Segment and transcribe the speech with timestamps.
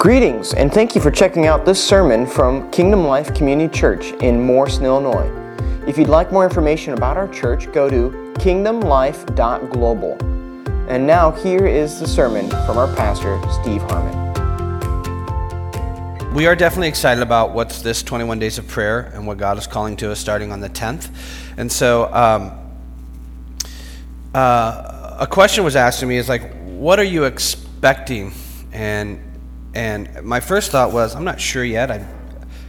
[0.00, 4.40] Greetings, and thank you for checking out this sermon from Kingdom Life Community Church in
[4.40, 5.30] Morrison, Illinois.
[5.86, 8.08] If you'd like more information about our church, go to
[8.38, 10.16] kingdomlife.global.
[10.88, 14.16] And now, here is the sermon from our pastor, Steve Harmon.
[16.32, 19.66] We are definitely excited about what's this 21 days of prayer and what God is
[19.66, 21.10] calling to us starting on the 10th.
[21.58, 22.52] And so, um,
[24.34, 28.32] uh, a question was asked to me is like, what are you expecting?
[28.72, 29.29] And
[29.74, 31.90] and my first thought was, I'm not sure yet.
[31.90, 32.06] I,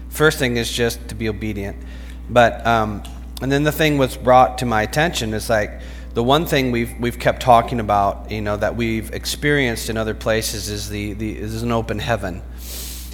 [0.09, 1.77] first thing is just to be obedient.
[2.29, 3.03] But um,
[3.41, 5.81] and then the thing was brought to my attention is like
[6.13, 10.13] the one thing we've we've kept talking about, you know, that we've experienced in other
[10.13, 12.41] places is the, the is an open heaven,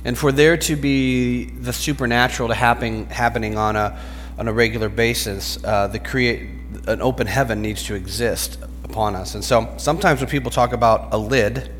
[0.03, 3.99] and for there to be the supernatural to happen happening on a
[4.37, 6.49] on a regular basis, uh, the create
[6.87, 9.33] an open heaven needs to exist upon us.
[9.33, 11.71] And so sometimes when people talk about a lid,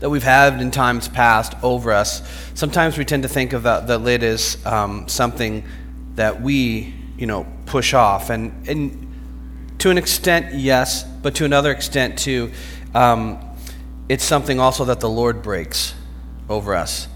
[0.00, 2.22] that we've had in times past over us,
[2.54, 5.64] sometimes we tend to think of the, the lid as um, something
[6.16, 8.30] that we, you know, push off.
[8.30, 9.06] And, and
[9.78, 12.50] to an extent, yes, but to another extent, too,
[12.94, 13.38] um,
[14.08, 15.94] it's something also that the Lord breaks
[16.48, 17.06] over us.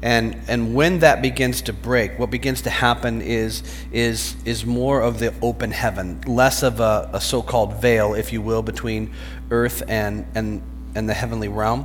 [0.00, 5.00] And, and when that begins to break, what begins to happen is, is, is more
[5.00, 9.12] of the open heaven, less of a, a so called veil, if you will, between
[9.50, 10.62] earth and, and,
[10.94, 11.84] and the heavenly realm.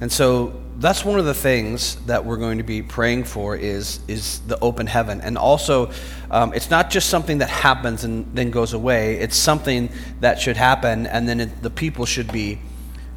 [0.00, 4.00] And so that's one of the things that we're going to be praying for is,
[4.08, 5.20] is the open heaven.
[5.20, 5.90] And also,
[6.30, 9.90] um, it's not just something that happens and then goes away, it's something
[10.20, 12.58] that should happen, and then it, the people should be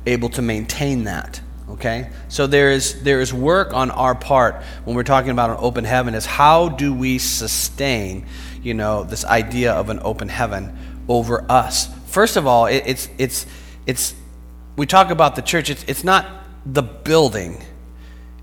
[0.06, 1.40] able to maintain that.
[1.70, 2.10] Okay?
[2.28, 5.86] So there is, there is work on our part when we're talking about an open
[5.86, 8.26] heaven is how do we sustain,
[8.62, 11.88] you know, this idea of an open heaven over us?
[12.08, 13.46] First of all, it, it's, it's,
[13.86, 14.14] it's,
[14.76, 17.64] we talk about the church, it's, it's not the building.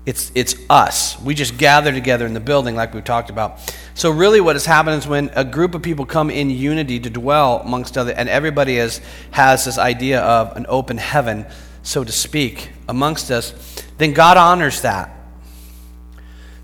[0.05, 1.19] It's, it's us.
[1.21, 3.59] We just gather together in the building, like we've talked about.
[3.93, 7.09] So, really, what has happened is when a group of people come in unity to
[7.09, 11.45] dwell amongst other, and everybody is, has this idea of an open heaven,
[11.83, 13.53] so to speak, amongst us,
[13.97, 15.15] then God honors that.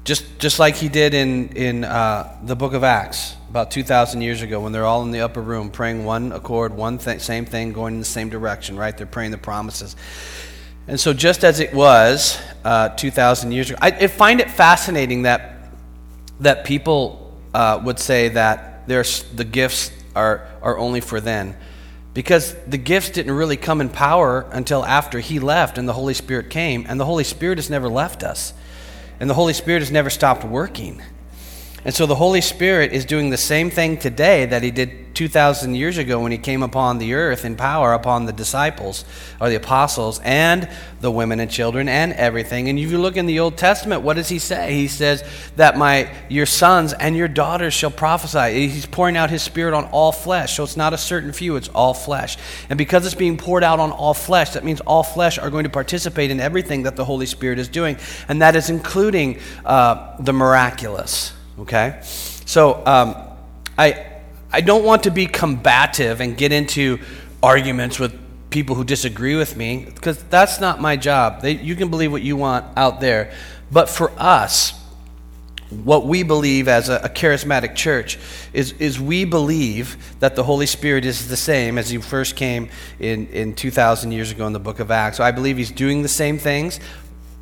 [0.04, 4.42] Just, just like He did in, in uh, the book of Acts about 2,000 years
[4.42, 7.72] ago when they're all in the upper room praying one accord, one th- same thing,
[7.72, 8.98] going in the same direction, right?
[8.98, 9.96] They're praying the promises.
[10.88, 15.24] And so, just as it was uh, 2,000 years ago, I, I, find it fascinating
[15.24, 15.70] that,
[16.40, 21.58] that people uh, would say that the gifts are, are only for then.
[22.14, 26.14] Because the gifts didn't really come in power until after he left and the Holy
[26.14, 26.86] Spirit came.
[26.88, 28.54] And the Holy Spirit has never left us.
[29.20, 31.02] And the Holy Spirit has never stopped working.
[31.88, 35.74] And so the Holy Spirit is doing the same thing today that he did 2,000
[35.74, 39.06] years ago when he came upon the earth in power upon the disciples
[39.40, 40.68] or the apostles and
[41.00, 42.68] the women and children and everything.
[42.68, 44.74] And if you look in the Old Testament, what does he say?
[44.74, 45.24] He says
[45.56, 48.68] that my, your sons and your daughters shall prophesy.
[48.68, 50.58] He's pouring out his spirit on all flesh.
[50.58, 52.36] So it's not a certain few, it's all flesh.
[52.70, 55.64] And because it's being poured out on all flesh, that means all flesh are going
[55.64, 57.96] to participate in everything that the Holy Spirit is doing.
[58.28, 61.32] And that is including uh, the miraculous.
[61.60, 62.00] Okay?
[62.04, 63.16] So um,
[63.78, 64.06] I
[64.52, 67.00] I don't want to be combative and get into
[67.44, 68.18] arguments with
[68.50, 71.42] people who disagree with me because that's not my job.
[71.42, 73.34] They, you can believe what you want out there.
[73.72, 74.74] But for us,
[75.70, 78.18] what we believe as a, a, charismatic church
[78.54, 82.70] is, is we believe that the Holy Spirit is the same as He first came
[83.00, 85.18] in, in 2,000 years ago in the book of Acts.
[85.18, 86.80] So I believe He's doing the same things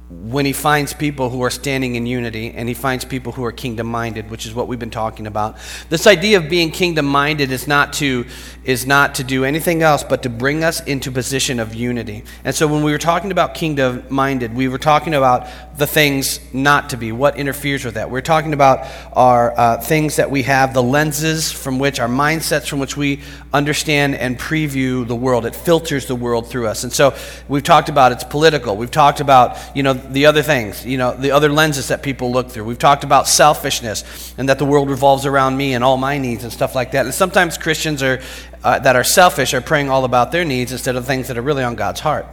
[0.09, 3.51] when he finds people who are standing in unity and he finds people who are
[3.51, 5.57] kingdom minded which is what we've been talking about
[5.89, 8.25] this idea of being kingdom minded is not to
[8.63, 12.23] is not to do anything else but to bring us into position of unity.
[12.43, 16.39] And so when we were talking about kingdom minded we were talking about the things
[16.53, 17.11] not to be.
[17.11, 18.09] What interferes with that?
[18.09, 22.67] We're talking about our uh, things that we have the lenses from which our mindsets
[22.67, 23.21] from which we
[23.53, 25.45] understand and preview the world.
[25.45, 26.83] It filters the world through us.
[26.83, 27.15] And so
[27.49, 28.77] we've talked about it's political.
[28.77, 32.31] We've talked about you know the other things, you know, the other lenses that people
[32.31, 32.65] look through.
[32.65, 36.43] We've talked about selfishness and that the world revolves around me and all my needs
[36.43, 37.05] and stuff like that.
[37.05, 38.21] And sometimes Christians are,
[38.63, 41.41] uh, that are selfish are praying all about their needs instead of things that are
[41.41, 42.27] really on God's heart.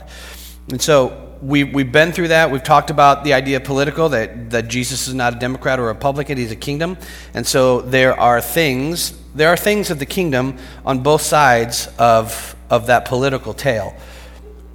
[0.69, 2.51] And so we, we've been through that.
[2.51, 5.85] We've talked about the idea of political, that, that Jesus is not a Democrat or
[5.85, 6.97] a Republican, he's a kingdom.
[7.35, 10.57] And so there are things, there are things of the kingdom
[10.87, 13.95] on both sides of, of that political tale.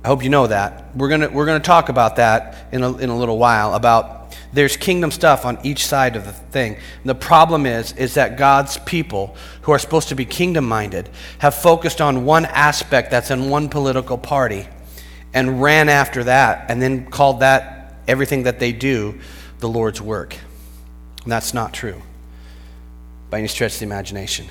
[0.08, 0.96] I hope you know that.
[0.96, 4.78] We're going we're gonna talk about that in a, in a little while, about there's
[4.78, 6.76] kingdom stuff on each side of the thing.
[6.76, 11.10] And the problem is, is that God's people, who are supposed to be kingdom minded,
[11.40, 14.70] have focused on one aspect that's in one political party
[15.34, 19.20] and ran after that and then called that everything that they do
[19.60, 20.38] the Lord's work.
[21.24, 22.02] And that's not true
[23.30, 24.48] by any stretch of the imagination.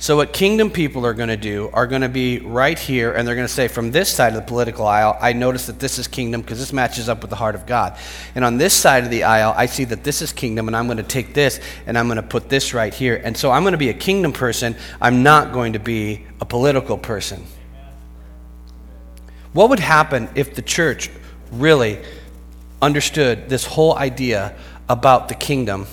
[0.00, 3.28] So, what kingdom people are going to do are going to be right here, and
[3.28, 5.98] they're going to say, from this side of the political aisle, I notice that this
[5.98, 7.98] is kingdom because this matches up with the heart of God.
[8.34, 10.86] And on this side of the aisle, I see that this is kingdom, and I'm
[10.86, 13.20] going to take this and I'm going to put this right here.
[13.22, 14.74] And so, I'm going to be a kingdom person.
[15.02, 17.44] I'm not going to be a political person.
[19.52, 21.10] What would happen if the church
[21.52, 21.98] really
[22.80, 24.56] understood this whole idea
[24.88, 25.86] about the kingdom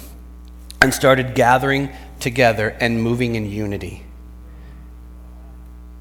[0.81, 4.03] and started gathering together and moving in unity.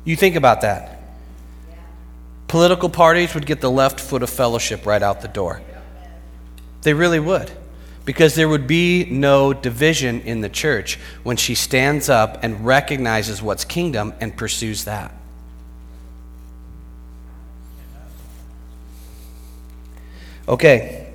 [0.04, 1.00] You think about that.
[2.48, 5.60] Political parties would get the left foot of fellowship right out the door.
[6.82, 7.50] They really would.
[8.04, 13.42] Because there would be no division in the church when she stands up and recognizes
[13.42, 15.12] what's kingdom and pursues that.
[20.46, 21.12] Okay.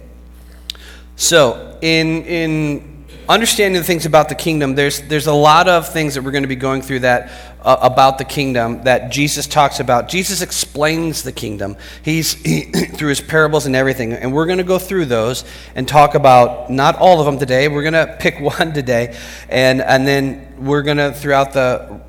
[1.16, 2.91] So, in, in
[3.32, 6.44] understanding the things about the kingdom, there's, there's a lot of things that we're going
[6.44, 7.32] to be going through that
[7.62, 10.10] uh, about the kingdom that Jesus talks about.
[10.10, 11.78] Jesus explains the kingdom.
[12.04, 12.64] He's he,
[12.96, 15.46] through his parables and everything, and we're going to go through those
[15.76, 17.68] and talk about not all of them today.
[17.68, 19.18] We're going to pick one today,
[19.50, 22.02] and and then we're going to throughout the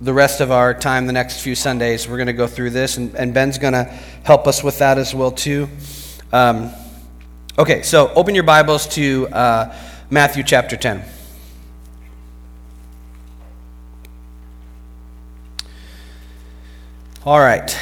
[0.00, 2.98] the rest of our time, the next few Sundays, we're going to go through this,
[2.98, 3.84] and, and Ben's going to
[4.24, 5.70] help us with that as well too.
[6.34, 6.70] Um,
[7.58, 9.28] okay, so open your Bibles to.
[9.28, 9.74] Uh,
[10.08, 11.02] Matthew chapter 10.
[17.24, 17.76] All right.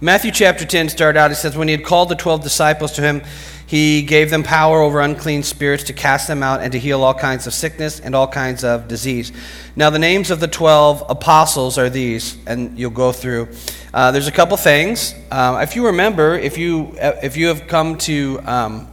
[0.00, 3.02] Matthew chapter 10 started out, it says, When he had called the 12 disciples to
[3.02, 3.22] him,
[3.64, 7.14] he gave them power over unclean spirits to cast them out and to heal all
[7.14, 9.30] kinds of sickness and all kinds of disease.
[9.76, 13.50] Now, the names of the 12 apostles are these, and you'll go through.
[13.94, 15.14] Uh, there's a couple things.
[15.30, 18.88] Uh, if you remember, if you, if you have come to um,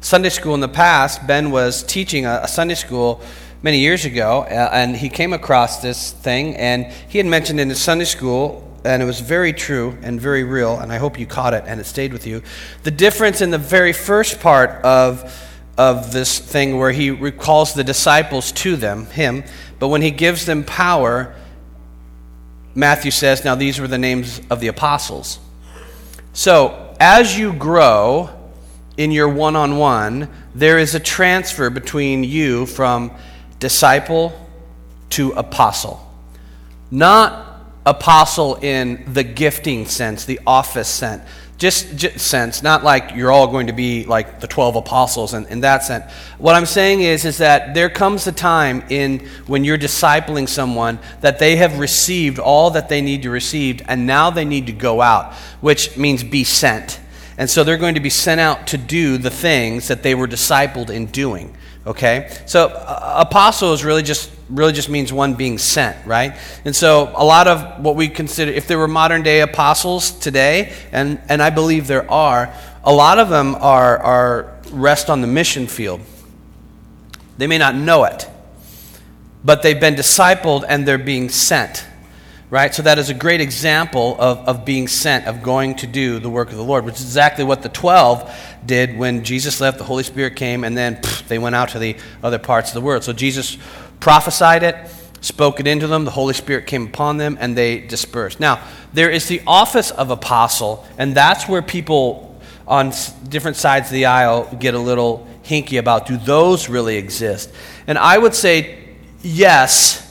[0.00, 3.20] Sunday school in the past, Ben was teaching a, a Sunday school
[3.62, 7.68] many years ago, uh, and he came across this thing, and he had mentioned in
[7.68, 11.26] his Sunday school, and it was very true and very real, and I hope you
[11.26, 12.42] caught it and it stayed with you.
[12.84, 15.36] The difference in the very first part of,
[15.76, 19.42] of this thing where he recalls the disciples to them, him,
[19.80, 21.34] but when he gives them power,
[22.76, 25.40] Matthew says, Now these were the names of the apostles.
[26.32, 28.37] So, as you grow,
[28.98, 33.12] in your one on one, there is a transfer between you from
[33.60, 34.46] disciple
[35.10, 36.04] to apostle.
[36.90, 41.22] Not apostle in the gifting sense, the office sense.
[41.58, 45.46] Just, just, sense, not like you're all going to be like the 12 apostles in,
[45.46, 46.10] in that sense.
[46.38, 50.98] What I'm saying is, is that there comes a time in when you're discipling someone
[51.20, 54.72] that they have received all that they need to receive, and now they need to
[54.72, 57.00] go out, which means be sent.
[57.38, 60.26] And so they're going to be sent out to do the things that they were
[60.26, 61.56] discipled in doing.
[61.86, 62.36] Okay?
[62.46, 66.36] So uh, apostle is really just really just means one being sent, right?
[66.64, 70.72] And so a lot of what we consider if there were modern day apostles today,
[70.90, 72.52] and, and I believe there are,
[72.82, 76.00] a lot of them are, are rest on the mission field.
[77.36, 78.28] They may not know it,
[79.44, 81.86] but they've been discipled and they're being sent
[82.50, 82.74] right?
[82.74, 86.30] So that is a great example of, of being sent, of going to do the
[86.30, 88.30] work of the Lord, which is exactly what the 12
[88.64, 91.78] did when Jesus left, the Holy Spirit came, and then pff, they went out to
[91.78, 93.04] the other parts of the world.
[93.04, 93.58] So Jesus
[94.00, 94.76] prophesied it,
[95.20, 98.40] spoke it into them, the Holy Spirit came upon them, and they dispersed.
[98.40, 98.62] Now,
[98.92, 102.24] there is the office of apostle, and that's where people
[102.66, 102.92] on
[103.28, 107.50] different sides of the aisle get a little hinky about do those really exist?
[107.86, 108.84] And I would say
[109.22, 110.07] yes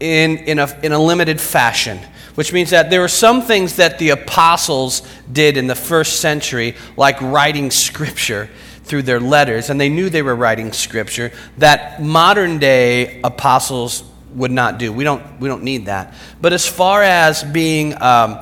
[0.00, 1.98] in, in, a, in a limited fashion,
[2.34, 6.76] which means that there were some things that the apostles did in the first century,
[6.96, 8.50] like writing scripture
[8.84, 14.50] through their letters, and they knew they were writing scripture, that modern day apostles would
[14.50, 14.92] not do.
[14.92, 16.14] We don't, we don't need that.
[16.40, 18.40] But as far as being um,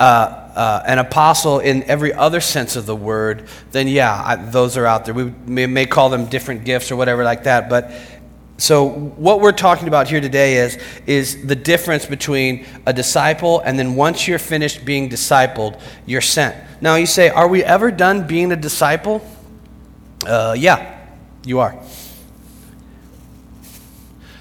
[0.00, 0.02] uh,
[0.56, 4.86] uh, an apostle in every other sense of the word, then yeah, I, those are
[4.86, 5.14] out there.
[5.14, 7.92] We may, may call them different gifts or whatever like that, but
[8.58, 13.78] so, what we're talking about here today is, is the difference between a disciple and
[13.78, 16.56] then once you're finished being discipled, you're sent.
[16.80, 19.26] Now, you say, Are we ever done being a disciple?
[20.26, 21.06] Uh, yeah,
[21.44, 21.78] you are.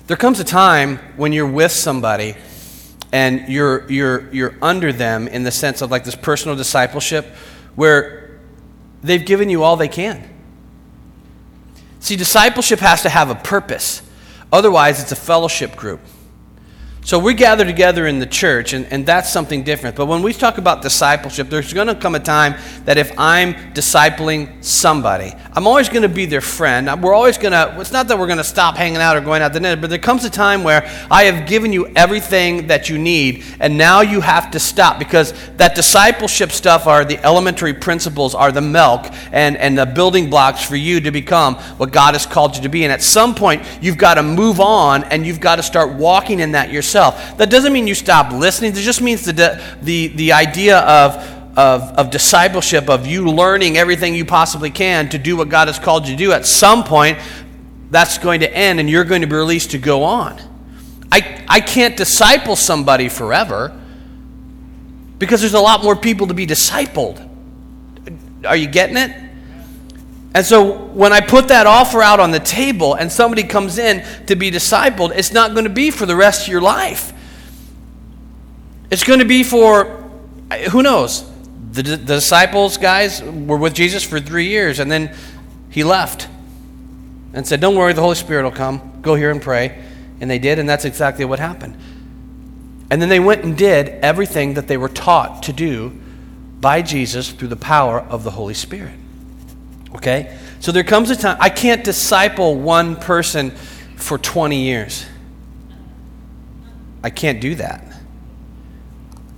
[0.07, 2.35] There comes a time when you're with somebody
[3.11, 7.25] and you're, you're, you're under them in the sense of like this personal discipleship
[7.75, 8.39] where
[9.03, 10.29] they've given you all they can.
[11.99, 14.03] See, discipleship has to have a purpose.
[14.51, 15.99] Otherwise, it's a fellowship group.
[17.05, 19.95] So we gather together in the church, and, and that's something different.
[19.95, 23.53] But when we talk about discipleship, there's going to come a time that if I'm
[23.75, 27.03] discipling somebody, I'm always going to be their friend.
[27.03, 29.43] We're always going to, it's not that we're going to stop hanging out or going
[29.43, 32.89] out to dinner, but there comes a time where I have given you everything that
[32.89, 37.75] you need, and now you have to stop because that discipleship stuff are the elementary
[37.75, 42.15] principles, are the milk and, and the building blocks for you to become what God
[42.15, 42.83] has called you to be.
[42.83, 46.39] And at some point, you've got to move on and you've got to start walking
[46.39, 47.37] in that yourself yourself.
[47.37, 48.71] That doesn't mean you stop listening.
[48.71, 51.15] It just means the, the, the idea of,
[51.57, 55.77] of, of discipleship, of you learning everything you possibly can to do what God has
[55.77, 56.31] called you to do.
[56.31, 57.19] At some point,
[57.91, 60.39] that's going to end and you're going to be released to go on.
[61.11, 63.79] I, I can't disciple somebody forever
[65.19, 67.29] because there's a lot more people to be discipled.
[68.45, 69.24] Are you getting it?
[70.35, 74.05] And so when I put that offer out on the table and somebody comes in
[74.25, 77.13] to be discipled, it's not going to be for the rest of your life.
[78.91, 80.03] It's going to be for,
[80.71, 81.31] who knows?
[81.71, 85.15] The, the disciples, guys, were with Jesus for three years and then
[85.69, 86.27] he left
[87.33, 88.99] and said, Don't worry, the Holy Spirit will come.
[89.01, 89.81] Go here and pray.
[90.19, 91.77] And they did, and that's exactly what happened.
[92.91, 95.97] And then they went and did everything that they were taught to do
[96.59, 98.99] by Jesus through the power of the Holy Spirit.
[99.95, 100.37] Okay?
[100.59, 103.51] So there comes a time, I can't disciple one person
[103.95, 105.05] for 20 years.
[107.01, 107.83] I can't do that.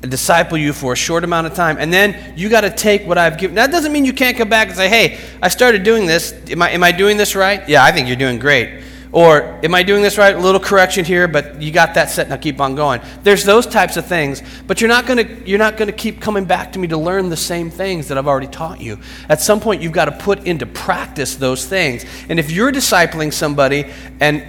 [0.03, 3.05] I disciple you for a short amount of time, and then you got to take
[3.05, 3.55] what I've given.
[3.55, 6.33] That doesn't mean you can't come back and say, hey, I started doing this.
[6.49, 7.67] Am I, am I doing this right?
[7.67, 8.83] Yeah, I think you're doing great.
[9.11, 10.35] Or, am I doing this right?
[10.35, 13.01] A little correction here, but you got that set, now keep on going.
[13.23, 16.19] There's those types of things, but you're not going to you're not going to keep
[16.19, 18.99] coming back to me to learn the same things that I've already taught you.
[19.29, 22.05] At some point, you've got to put into practice those things.
[22.27, 23.85] And if you're discipling somebody,
[24.19, 24.43] and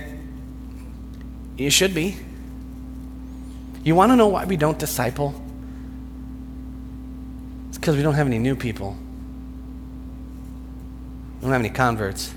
[1.56, 2.16] you should be,
[3.84, 5.40] you want to know why we don't disciple?
[7.68, 8.96] It's because we don't have any new people.
[11.36, 12.34] We don't have any converts.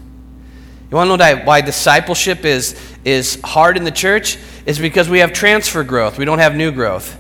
[0.92, 4.38] You want to know why discipleship is, is hard in the church?
[4.66, 6.18] Is because we have transfer growth.
[6.18, 7.18] We don't have new growth.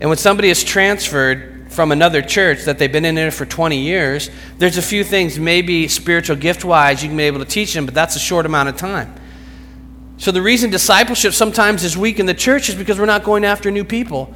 [0.00, 3.78] And when somebody is transferred from another church that they've been in there for 20
[3.78, 7.74] years, there's a few things, maybe spiritual gift wise, you can be able to teach
[7.74, 9.14] them, but that's a short amount of time.
[10.16, 13.44] So the reason discipleship sometimes is weak in the church is because we're not going
[13.44, 14.34] after new people,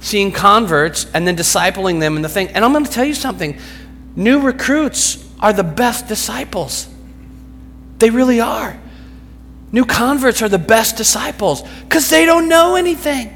[0.00, 2.48] seeing converts and then discipling them in the thing.
[2.48, 3.58] And I'm going to tell you something
[4.16, 6.91] new recruits are the best disciples.
[8.02, 8.76] They really are.
[9.70, 13.30] New converts are the best disciples because they don't know anything.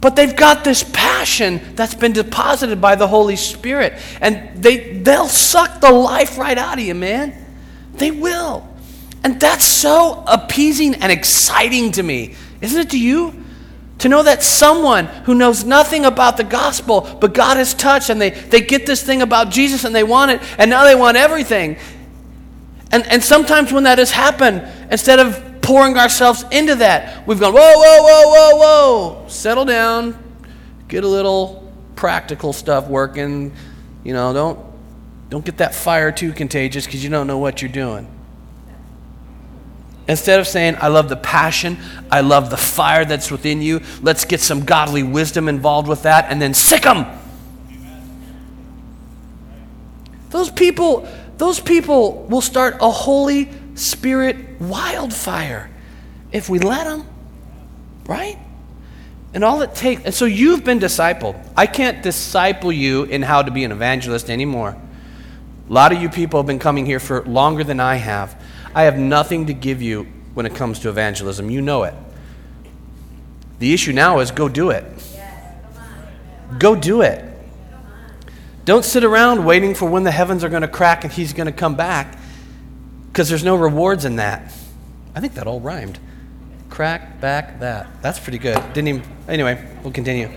[0.00, 3.92] But they've got this passion that's been deposited by the Holy Spirit.
[4.22, 7.34] And they, they'll suck the life right out of you, man.
[7.92, 8.66] They will.
[9.22, 12.36] And that's so appeasing and exciting to me.
[12.62, 13.44] Isn't it to you?
[13.98, 18.18] To know that someone who knows nothing about the gospel, but God has touched and
[18.18, 21.18] they, they get this thing about Jesus and they want it, and now they want
[21.18, 21.76] everything.
[22.92, 27.52] And, and sometimes when that has happened, instead of pouring ourselves into that, we've gone,
[27.52, 30.16] whoa, whoa, whoa, whoa, whoa, settle down,
[30.88, 33.52] get a little practical stuff working.
[34.04, 34.64] You know, don't,
[35.28, 38.08] don't get that fire too contagious because you don't know what you're doing.
[40.08, 41.78] Instead of saying, I love the passion,
[42.12, 46.26] I love the fire that's within you, let's get some godly wisdom involved with that,
[46.30, 47.06] and then sic them.
[50.30, 55.70] Those people, those people will start a Holy Spirit wildfire
[56.32, 57.06] if we let them,
[58.06, 58.38] right?
[59.34, 61.38] And all it takes, and so you've been discipled.
[61.56, 64.76] I can't disciple you in how to be an evangelist anymore.
[65.68, 68.40] A lot of you people have been coming here for longer than I have.
[68.74, 71.50] I have nothing to give you when it comes to evangelism.
[71.50, 71.94] You know it.
[73.58, 74.84] The issue now is go do it.
[76.58, 77.35] Go do it.
[78.66, 81.46] Don't sit around waiting for when the heavens are going to crack and he's going
[81.46, 82.18] to come back
[83.06, 84.52] because there's no rewards in that.
[85.14, 86.00] I think that all rhymed.
[86.68, 87.86] Crack, back, that.
[88.02, 88.60] That's pretty good.
[88.72, 89.02] Didn't even.
[89.28, 90.28] Anyway, we'll continue.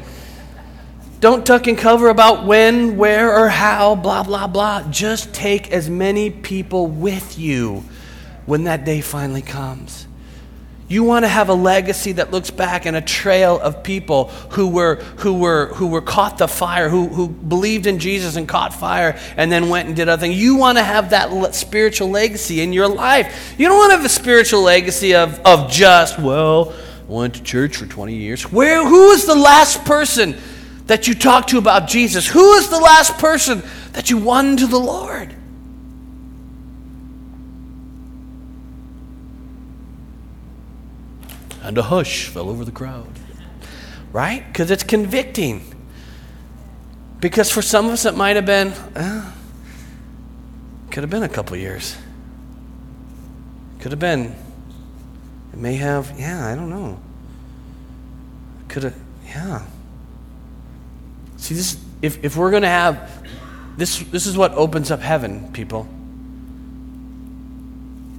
[1.20, 4.84] Don't tuck and cover about when, where, or how, blah, blah, blah.
[4.92, 7.84] Just take as many people with you
[8.46, 10.06] when that day finally comes.
[10.89, 14.67] You want to have a legacy that looks back and a trail of people who
[14.69, 18.74] were, who were, who were caught the fire, who, who believed in Jesus and caught
[18.74, 20.41] fire and then went and did other things.
[20.41, 23.53] You want to have that spiritual legacy in your life.
[23.60, 26.74] You don't want to have a spiritual legacy of, of just, well,
[27.08, 28.51] I went to church for 20 years.
[28.51, 30.36] Where, who is the last person
[30.88, 32.27] that you talked to about Jesus?
[32.27, 35.36] Who is the last person that you won to the Lord?
[41.70, 43.20] And a hush fell over the crowd.
[44.12, 44.44] Right?
[44.48, 45.62] Because it's convicting.
[47.20, 48.74] Because for some of us, it might have been,
[50.90, 51.96] could have been a couple years.
[53.82, 54.36] Could have been.
[55.54, 57.00] It may have, yeah, I don't know.
[58.68, 58.96] Could have,
[59.28, 59.64] yeah.
[61.38, 63.28] See, this, if, if we're going to have,
[63.78, 65.88] this, this is what opens up heaven, people.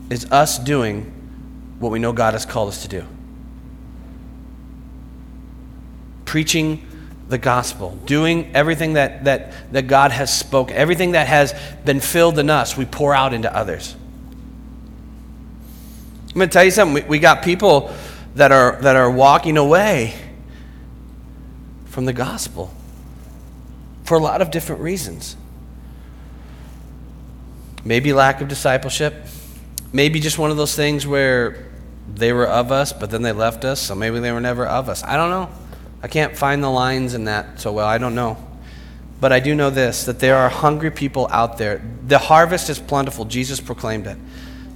[0.09, 1.13] Is us doing
[1.81, 3.05] what we know God has called us to do.
[6.31, 6.87] Preaching
[7.29, 11.53] the gospel, doing everything that, that, that God has spoken, everything that has
[11.85, 13.97] been filled in us, we pour out into others.
[16.29, 16.95] I'm going to tell you something.
[16.95, 17.93] We, we got people
[18.37, 20.15] that are, that are walking away
[21.87, 22.73] from the gospel
[24.05, 25.37] for a lot of different reasons.
[27.85, 29.27] Maybe lack of discipleship.
[29.93, 31.67] Maybe just one of those things where
[32.15, 34.89] they were of us, but then they left us, so maybe they were never of
[34.89, 35.03] us.
[35.03, 35.51] I don't know.
[36.03, 37.87] I can't find the lines in that so well.
[37.87, 38.37] I don't know.
[39.21, 41.83] But I do know this that there are hungry people out there.
[42.07, 43.27] The harvest is plentiful.
[43.27, 44.17] Jesus proclaimed it.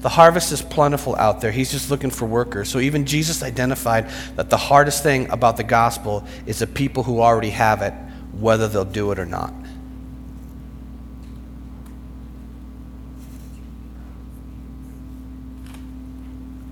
[0.00, 1.50] The harvest is plentiful out there.
[1.50, 2.69] He's just looking for workers.
[2.69, 7.23] So even Jesus identified that the hardest thing about the gospel is the people who
[7.23, 7.95] already have it,
[8.38, 9.54] whether they'll do it or not.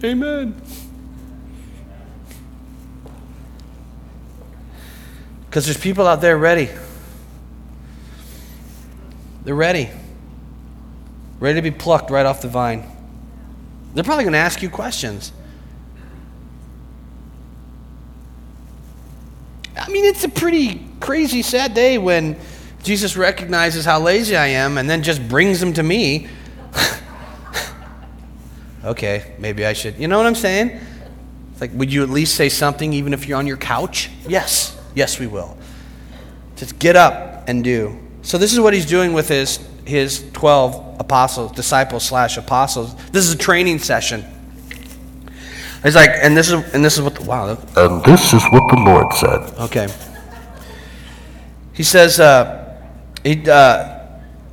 [0.04, 0.60] Amen.
[5.52, 6.70] Because there's people out there ready.
[9.44, 9.90] They're ready.
[11.40, 12.86] Ready to be plucked right off the vine.
[13.92, 15.30] They're probably going to ask you questions.
[19.76, 22.38] I mean, it's a pretty crazy, sad day when
[22.82, 26.28] Jesus recognizes how lazy I am and then just brings them to me.
[28.86, 29.98] okay, maybe I should.
[29.98, 30.80] You know what I'm saying?
[31.52, 34.08] It's like, would you at least say something even if you're on your couch?
[34.26, 35.56] Yes, yes, we will.
[36.56, 37.98] Just get up and do.
[38.22, 42.94] So, this is what he's doing with his, his 12 apostles, disciples slash apostles.
[43.10, 44.24] This is a training session.
[45.82, 47.58] He's like, and this is and this is what the, wow.
[47.76, 49.40] And this is what the Lord said.
[49.64, 49.88] Okay.
[51.72, 52.78] He says, uh,
[53.24, 54.01] he, uh,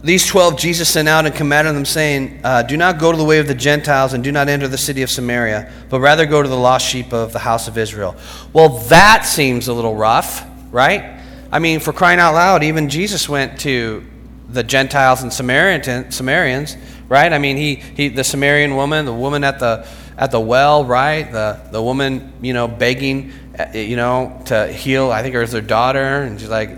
[0.01, 3.23] these twelve Jesus sent out and commanded them, saying, uh, "Do not go to the
[3.25, 6.41] way of the Gentiles, and do not enter the city of Samaria, but rather go
[6.41, 8.15] to the lost sheep of the house of Israel."
[8.53, 11.19] Well, that seems a little rough, right?
[11.51, 14.05] I mean, for crying out loud, even Jesus went to
[14.47, 17.31] the Gentiles and Samaritan, Samaritans, right?
[17.31, 19.85] I mean, he, he the Samaritan woman, the woman at the
[20.17, 21.29] at the well, right?
[21.29, 25.11] The the woman, you know, begging, uh, you know, to heal.
[25.11, 26.69] I think it was their daughter, and she's like,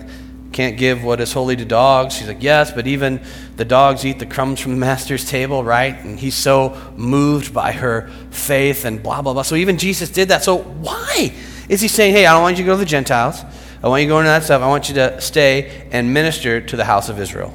[0.51, 2.15] can't give what is holy to dogs.
[2.15, 3.21] She's like, yes, but even
[3.55, 5.95] the dogs eat the crumbs from the master's table, right?
[6.03, 9.43] And he's so moved by her faith and blah blah blah.
[9.43, 10.43] So even Jesus did that.
[10.43, 11.33] So why
[11.69, 13.43] is he saying, hey, I don't want you to go to the Gentiles.
[13.83, 14.61] I want you to go into that stuff.
[14.61, 17.53] I want you to stay and minister to the house of Israel,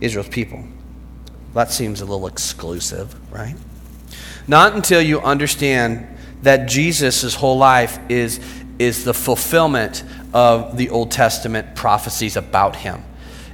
[0.00, 0.62] Israel's people.
[1.54, 3.56] That seems a little exclusive, right?
[4.46, 6.06] Not until you understand
[6.42, 8.40] that Jesus' whole life is,
[8.78, 13.02] is the fulfillment of the Old Testament prophecies about him.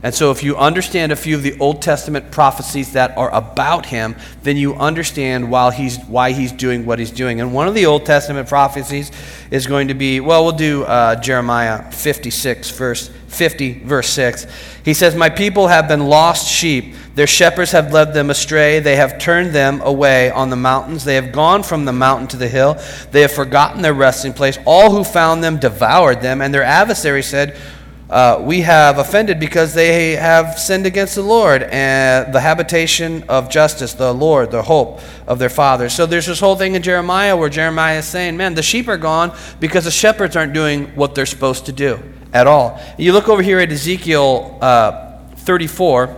[0.03, 3.85] And so, if you understand a few of the Old Testament prophecies that are about
[3.85, 7.41] him, then you understand why he's, why he's doing what he's doing.
[7.41, 9.13] And one of the Old Testament prophecies
[9.51, 14.47] is going to be well, we'll do uh, Jeremiah 56, verse 50, verse 6.
[14.87, 16.95] He says, My people have been lost sheep.
[17.15, 18.81] Their shepherds have led them astray.
[18.81, 21.05] They have turned them away on the mountains.
[21.05, 22.81] They have gone from the mountain to the hill.
[23.11, 24.59] They have forgotten their resting place.
[24.65, 27.59] All who found them devoured them, and their adversary said,
[28.11, 33.49] uh, we have offended because they have sinned against the Lord and the habitation of
[33.49, 35.94] justice, the Lord, the hope of their fathers.
[35.94, 38.99] So there's this whole thing in Jeremiah where Jeremiah is saying, man, the sheep are
[38.99, 42.81] gone because the shepherds aren't doing what they're supposed to do at all.
[42.99, 46.16] You look over here at Ezekiel uh, 34.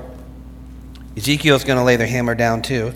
[1.14, 2.94] Ezekiel's going to lay their hammer down too.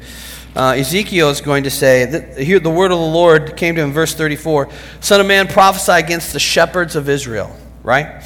[0.54, 3.92] Uh, Ezekiel is going to say, here the word of the Lord came to him,
[3.92, 8.22] verse 34 Son of man, prophesy against the shepherds of Israel, right?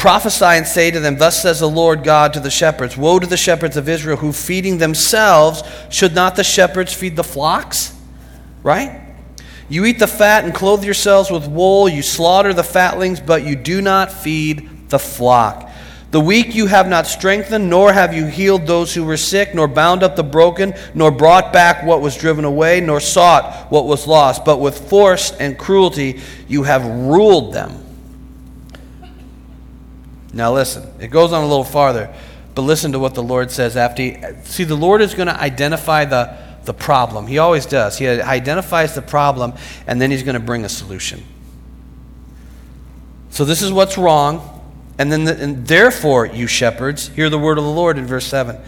[0.00, 3.26] Prophesy and say to them, Thus says the Lord God to the shepherds Woe to
[3.26, 7.94] the shepherds of Israel who, feeding themselves, should not the shepherds feed the flocks?
[8.62, 8.98] Right?
[9.68, 11.86] You eat the fat and clothe yourselves with wool.
[11.86, 15.70] You slaughter the fatlings, but you do not feed the flock.
[16.12, 19.68] The weak you have not strengthened, nor have you healed those who were sick, nor
[19.68, 24.06] bound up the broken, nor brought back what was driven away, nor sought what was
[24.06, 24.46] lost.
[24.46, 27.89] But with force and cruelty you have ruled them.
[30.32, 32.14] Now listen, it goes on a little farther,
[32.54, 34.02] but listen to what the Lord says after.
[34.02, 37.26] He, see, the Lord is going to identify the, the problem.
[37.26, 37.98] He always does.
[37.98, 39.54] He identifies the problem,
[39.86, 41.24] and then he's going to bring a solution.
[43.30, 44.56] So this is what's wrong.
[44.98, 48.26] And then, the, and therefore, you shepherds, hear the word of the Lord in verse
[48.26, 48.60] 7.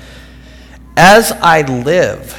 [0.96, 2.38] As I live,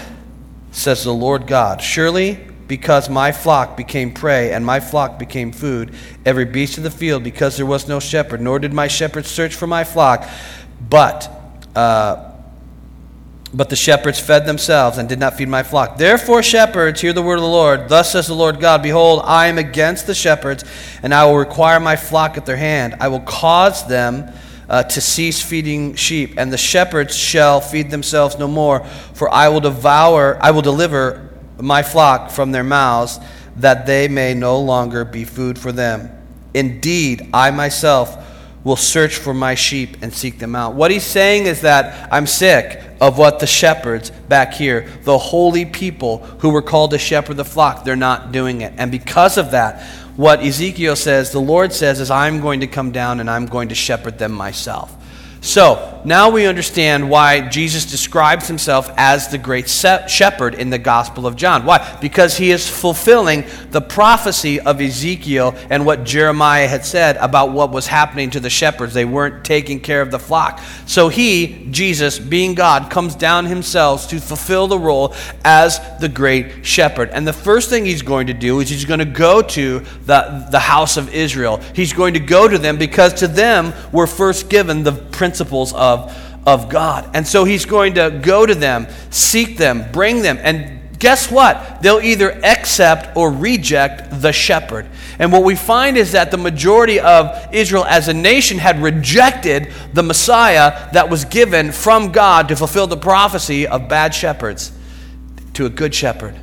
[0.72, 5.94] says the Lord God, surely because my flock became prey and my flock became food,
[6.26, 9.56] every beast of the field, because there was no shepherd, nor did my shepherds search
[9.56, 10.28] for my flock,
[10.90, 11.30] but.
[11.76, 12.30] Uh,
[13.56, 15.98] but the shepherds fed themselves and did not feed my flock.
[15.98, 17.88] Therefore, shepherds, hear the word of the Lord.
[17.88, 20.64] Thus says the Lord God Behold, I am against the shepherds,
[21.04, 22.96] and I will require my flock at their hand.
[23.00, 24.34] I will cause them
[24.68, 28.84] uh, to cease feeding sheep, and the shepherds shall feed themselves no more.
[29.14, 33.20] For I will devour, I will deliver my flock from their mouths,
[33.58, 36.10] that they may no longer be food for them.
[36.54, 38.18] Indeed, I myself
[38.64, 40.74] will search for my sheep and seek them out.
[40.74, 45.66] What he's saying is that I'm sick of what the shepherds back here, the holy
[45.66, 48.74] people who were called to shepherd the flock, they're not doing it.
[48.78, 49.84] And because of that,
[50.16, 53.70] what Ezekiel says, the Lord says, is I'm going to come down and I'm going
[53.70, 54.96] to shepherd them myself.
[55.44, 61.28] So now we understand why Jesus describes himself as the great shepherd in the Gospel
[61.28, 61.66] of John.
[61.66, 61.98] Why?
[62.00, 67.72] Because he is fulfilling the prophecy of Ezekiel and what Jeremiah had said about what
[67.72, 68.94] was happening to the shepherds.
[68.94, 70.62] They weren't taking care of the flock.
[70.86, 76.66] So he, Jesus, being God, comes down himself to fulfill the role as the great
[76.66, 77.10] shepherd.
[77.10, 80.48] And the first thing he's going to do is he's going to go to the,
[80.52, 81.58] the house of Israel.
[81.76, 85.74] He's going to go to them because to them were first given the principles principles
[85.74, 86.16] of,
[86.46, 87.10] of God.
[87.16, 91.82] And so he's going to go to them, seek them, bring them, and guess what?
[91.82, 94.86] They'll either accept or reject the shepherd.
[95.18, 99.74] And what we find is that the majority of Israel as a nation had rejected
[99.92, 104.72] the Messiah that was given from God to fulfill the prophecy of bad shepherds
[105.56, 106.40] to a good shepherd.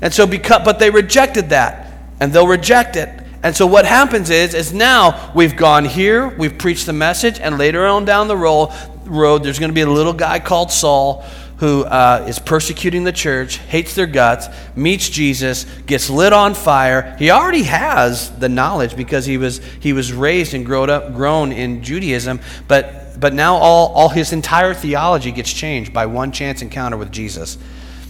[0.00, 3.10] And so because but they rejected that and they'll reject it
[3.42, 7.56] and so what happens is, is now we've gone here, we've preached the message, and
[7.56, 8.70] later on down the road,
[9.04, 11.24] road there's going to be a little guy called Saul
[11.58, 14.46] who uh, is persecuting the church, hates their guts,
[14.76, 17.16] meets Jesus, gets lit on fire.
[17.18, 21.50] He already has the knowledge because he was he was raised and grown up, grown
[21.50, 26.62] in Judaism, but but now all, all his entire theology gets changed by one chance
[26.62, 27.58] encounter with Jesus.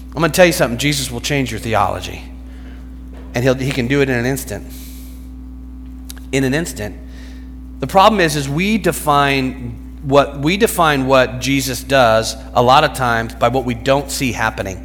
[0.09, 0.79] I'm going to tell you something.
[0.79, 2.23] Jesus will change your theology,
[3.35, 4.71] and he'll, he can do it in an instant
[6.33, 6.97] in an instant.
[7.81, 12.93] The problem is, is we define what we define what Jesus does a lot of
[12.95, 14.85] times by what we don't see happening.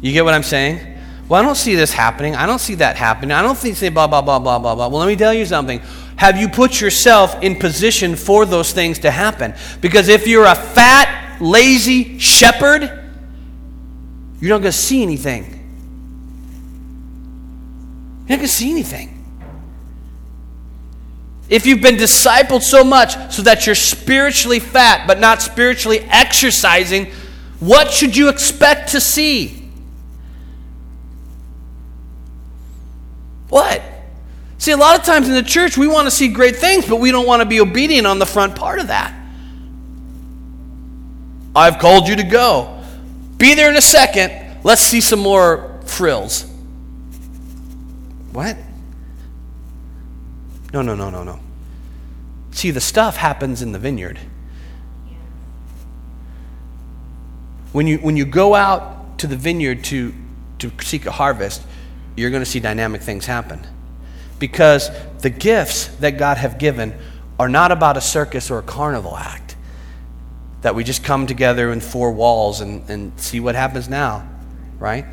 [0.00, 0.94] You get what I'm saying?
[1.28, 2.36] Well, I don't see this happening.
[2.36, 3.32] I don't see that happening.
[3.32, 4.88] I don't think say blah blah blah blah blah blah.
[4.88, 5.80] Well, let me tell you something.
[6.16, 9.54] Have you put yourself in position for those things to happen?
[9.80, 12.82] Because if you're a fat, lazy shepherd,
[14.40, 15.44] you're not going to see anything.
[18.26, 19.13] You're not going to see anything.
[21.54, 27.12] If you've been discipled so much so that you're spiritually fat but not spiritually exercising,
[27.60, 29.70] what should you expect to see?
[33.50, 33.80] What?
[34.58, 36.96] See, a lot of times in the church, we want to see great things, but
[36.96, 39.14] we don't want to be obedient on the front part of that.
[41.54, 42.82] I've called you to go.
[43.38, 44.32] Be there in a second.
[44.64, 46.52] Let's see some more frills.
[48.32, 48.56] What?
[50.72, 51.43] No, no, no, no, no.
[52.54, 54.20] See, the stuff happens in the vineyard.
[57.72, 60.14] When you, when you go out to the vineyard to,
[60.60, 61.62] to seek a harvest,
[62.16, 63.60] you're going to see dynamic things happen.
[64.38, 64.88] Because
[65.18, 66.96] the gifts that God have given
[67.40, 69.56] are not about a circus or a carnival act
[70.62, 74.28] that we just come together in four walls and, and see what happens now,
[74.78, 75.06] right?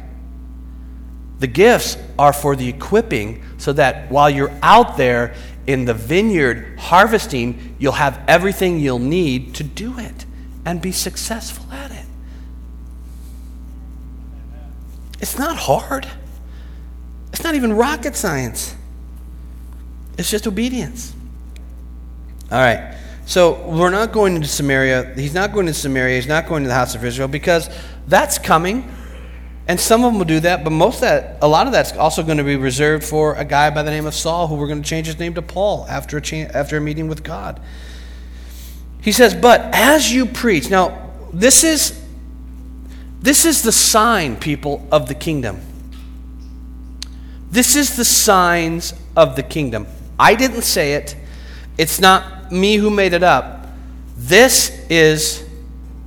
[1.40, 5.34] The gifts are for the equipping so that while you're out there
[5.72, 10.26] in the vineyard harvesting, you'll have everything you'll need to do it
[10.66, 12.06] and be successful at it.
[15.20, 16.08] It's not hard,
[17.32, 18.76] it's not even rocket science,
[20.18, 21.14] it's just obedience.
[22.52, 22.98] All right.
[23.26, 25.14] So we're not going into Samaria.
[25.16, 26.16] He's not going to Samaria.
[26.16, 27.70] He's not going to the house of Israel because
[28.08, 28.94] that's coming.
[29.72, 32.24] And some of them will do that, but most that, a lot of that's also
[32.24, 34.82] going to be reserved for a guy by the name of Saul, who we're going
[34.82, 37.62] to change his name to Paul after a, cha- after a meeting with God.
[39.00, 41.98] He says, But as you preach, now this is
[43.22, 45.62] this is the sign, people, of the kingdom.
[47.50, 49.88] This is the signs of the kingdom.
[50.20, 51.16] I didn't say it.
[51.78, 53.68] It's not me who made it up.
[54.18, 55.48] This is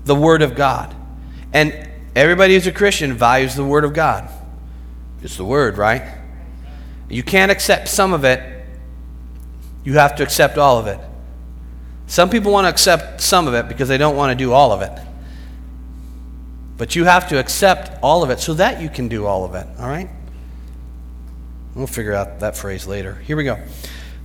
[0.05, 0.94] the word of God.
[1.55, 4.29] And Everybody who's a Christian values the Word of God.
[5.22, 6.03] It's the Word, right?
[7.09, 8.66] You can't accept some of it,
[9.85, 10.98] you have to accept all of it.
[12.07, 14.72] Some people want to accept some of it because they don't want to do all
[14.72, 14.92] of it.
[16.77, 19.55] But you have to accept all of it so that you can do all of
[19.55, 20.09] it, all right?
[21.74, 23.14] We'll figure out that phrase later.
[23.14, 23.59] Here we go.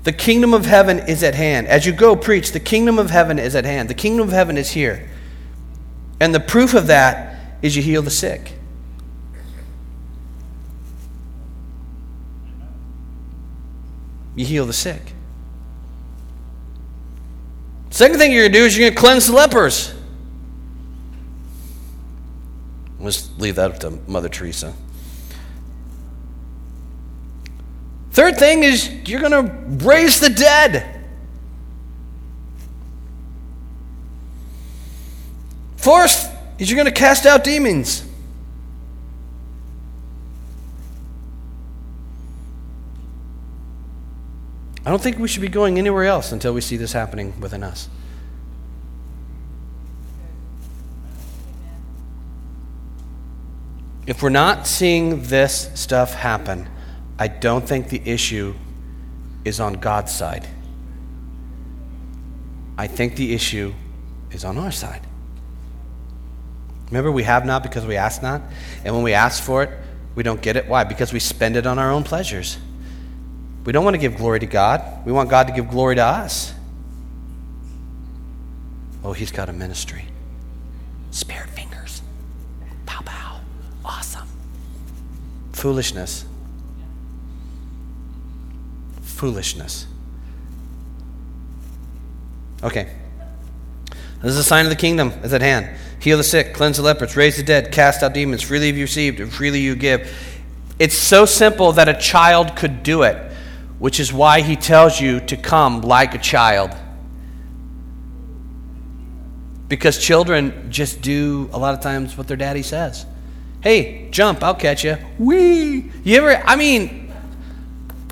[0.04, 1.68] The kingdom of heaven is at hand.
[1.68, 3.90] As you go preach, the kingdom of heaven is at hand.
[3.90, 5.10] The kingdom of heaven is here.
[6.20, 8.54] And the proof of that is you heal the sick.
[14.36, 15.14] You heal the sick.
[17.90, 19.94] Second thing you're going to do is you're going to cleanse the lepers.
[23.00, 24.74] Let's leave that up to Mother Teresa.
[28.12, 30.96] Third thing is you're going to raise the dead.
[35.78, 38.06] Fourth is you're going to cast out demons.
[44.86, 47.64] I don't think we should be going anywhere else until we see this happening within
[47.64, 47.90] us.
[54.08, 56.68] If we're not seeing this stuff happen,
[57.20, 58.56] I don't think the issue
[59.46, 60.48] is on God's side.
[62.78, 63.74] I think the issue
[64.32, 65.06] is on our side.
[66.90, 68.42] Remember, we have not because we ask not.
[68.84, 69.70] And when we ask for it,
[70.16, 70.68] we don't get it.
[70.68, 70.84] Why?
[70.84, 72.58] Because we spend it on our own pleasures.
[73.66, 76.04] We don't want to give glory to God, we want God to give glory to
[76.04, 76.54] us.
[79.04, 80.06] Oh, he's got a ministry.
[81.12, 82.02] Spirit fingers.
[82.86, 83.40] Pow, pow.
[83.86, 84.28] Awesome.
[85.54, 86.26] Foolishness.
[89.02, 89.88] Foolishness.
[92.64, 92.90] Okay.
[94.22, 95.70] This is a sign of the kingdom is at hand.
[96.00, 98.42] Heal the sick, cleanse the lepers, raise the dead, cast out demons.
[98.42, 100.12] Freely you received, and freely you give.
[100.80, 103.32] It's so simple that a child could do it,
[103.80, 106.72] which is why he tells you to come like a child.
[109.68, 113.06] Because children just do a lot of times what their daddy says.
[113.62, 114.98] Hey, jump, I'll catch you.
[115.18, 115.92] Wee.
[116.06, 117.14] You ever, I mean,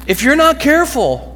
[0.08, 1.34] if you're not careful,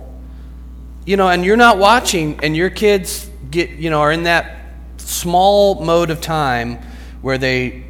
[1.06, 4.61] you know, and you're not watching, and your kids get, you know, are in that
[5.08, 6.80] small mode of time
[7.22, 7.84] where they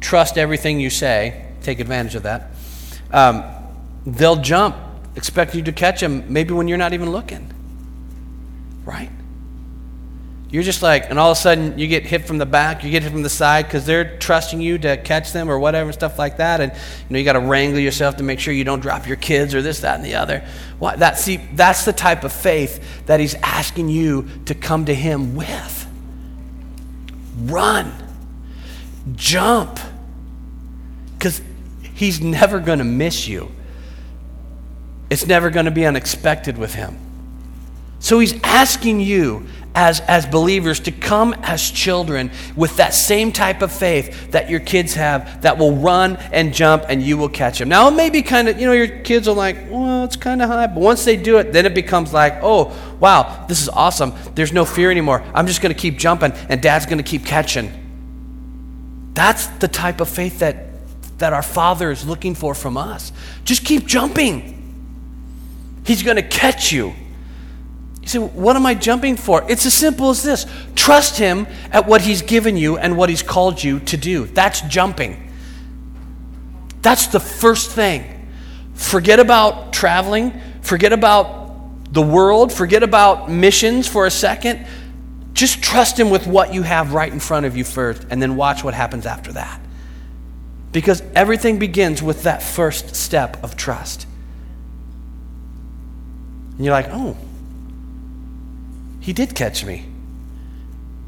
[0.00, 2.50] trust everything you say, take advantage of that,
[3.12, 3.44] um,
[4.06, 4.76] they'll jump,
[5.16, 7.52] expect you to catch them, maybe when you're not even looking.
[8.84, 9.10] Right?
[10.52, 12.90] You're just like, and all of a sudden you get hit from the back, you
[12.90, 16.18] get hit from the side because they're trusting you to catch them or whatever, stuff
[16.18, 16.60] like that.
[16.60, 19.16] And you know, you got to wrangle yourself to make sure you don't drop your
[19.16, 20.44] kids or this, that, and the other.
[20.78, 24.94] What, that, see, that's the type of faith that he's asking you to come to
[24.94, 25.71] him with.
[27.36, 27.92] Run,
[29.14, 29.80] jump,
[31.18, 31.40] because
[31.94, 33.50] he's never going to miss you.
[35.08, 36.98] It's never going to be unexpected with him.
[38.00, 43.62] So he's asking you as, as believers to come as children with that same type
[43.62, 47.58] of faith that your kids have that will run and jump and you will catch
[47.58, 47.68] them.
[47.68, 50.42] Now, it may be kind of, you know, your kids are like, well, it's kind
[50.42, 50.66] of high.
[50.66, 54.12] But once they do it, then it becomes like, oh, wow, this is awesome.
[54.34, 55.24] There's no fear anymore.
[55.34, 57.72] I'm just going to keep jumping and dad's going to keep catching.
[59.14, 60.66] That's the type of faith that,
[61.18, 63.12] that our Father is looking for from us.
[63.44, 64.58] Just keep jumping.
[65.84, 66.94] He's going to catch you.
[68.02, 69.44] You say, What am I jumping for?
[69.48, 73.22] It's as simple as this trust Him at what He's given you and what He's
[73.22, 74.26] called you to do.
[74.26, 75.30] That's jumping.
[76.82, 78.28] That's the first thing.
[78.74, 84.66] Forget about traveling, forget about the world, forget about missions for a second.
[85.32, 88.34] Just trust Him with what you have right in front of you first, and then
[88.36, 89.60] watch what happens after that.
[90.72, 94.06] Because everything begins with that first step of trust.
[96.56, 97.16] And you're like, oh,
[99.02, 99.84] he did catch me.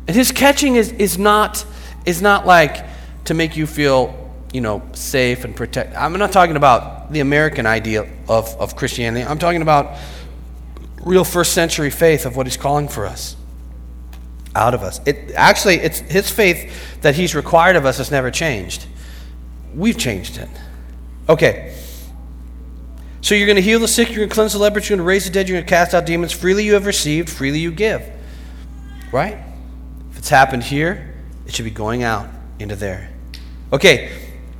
[0.06, 1.64] And his catching is, is, not,
[2.04, 2.84] is not like
[3.26, 5.96] to make you feel, you know, safe and protect.
[5.96, 9.24] I'm not talking about the American idea of, of Christianity.
[9.24, 9.96] I'm talking about
[11.02, 13.36] real first century faith of what he's calling for us
[14.56, 15.00] out of us.
[15.06, 18.86] It actually it's his faith that he's required of us has never changed.
[19.74, 20.48] We've changed it.
[21.28, 21.76] Okay.
[23.24, 25.06] So you're going to heal the sick, you're going to cleanse the lepers, you're going
[25.06, 26.30] to raise the dead, you're going to cast out demons.
[26.30, 28.06] Freely you have received, freely you give.
[29.12, 29.38] Right?
[30.10, 31.14] If it's happened here,
[31.46, 33.08] it should be going out into there.
[33.72, 34.12] Okay,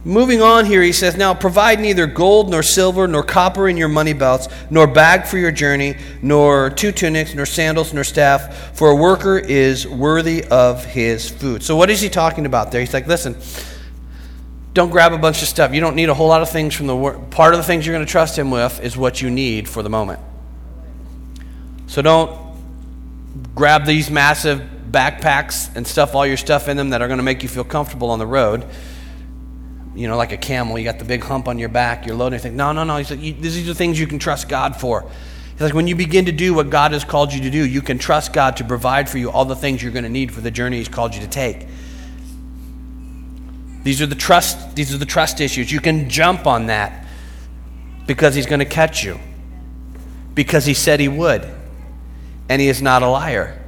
[0.02, 3.88] moving on here, he says, Now provide neither gold, nor silver, nor copper in your
[3.88, 8.88] money belts, nor bag for your journey, nor two tunics, nor sandals, nor staff, for
[8.88, 11.62] a worker is worthy of his food.
[11.62, 12.80] So what is he talking about there?
[12.80, 13.36] He's like, Listen,
[14.74, 15.72] don't grab a bunch of stuff.
[15.72, 17.30] You don't need a whole lot of things from the word.
[17.30, 19.82] Part of the things you're going to trust Him with is what you need for
[19.82, 20.20] the moment.
[21.86, 22.36] So don't
[23.54, 24.60] grab these massive
[24.90, 27.64] backpacks and stuff all your stuff in them that are going to make you feel
[27.64, 28.66] comfortable on the road.
[29.94, 32.36] You know, like a camel, you got the big hump on your back, you're loading
[32.36, 32.56] everything.
[32.56, 32.96] No, no, no.
[32.96, 35.08] He's like, these are things you can trust God for.
[35.52, 37.80] He's like, when you begin to do what God has called you to do, you
[37.80, 40.40] can trust God to provide for you all the things you're going to need for
[40.40, 41.68] the journey He's called you to take.
[43.84, 45.70] These are the trust, these are the trust issues.
[45.70, 47.06] You can jump on that
[48.06, 49.20] because He's going to catch you.
[50.34, 51.46] Because He said He would.
[52.48, 53.62] And He is not a liar.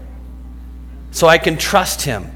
[1.13, 2.31] So I can trust Him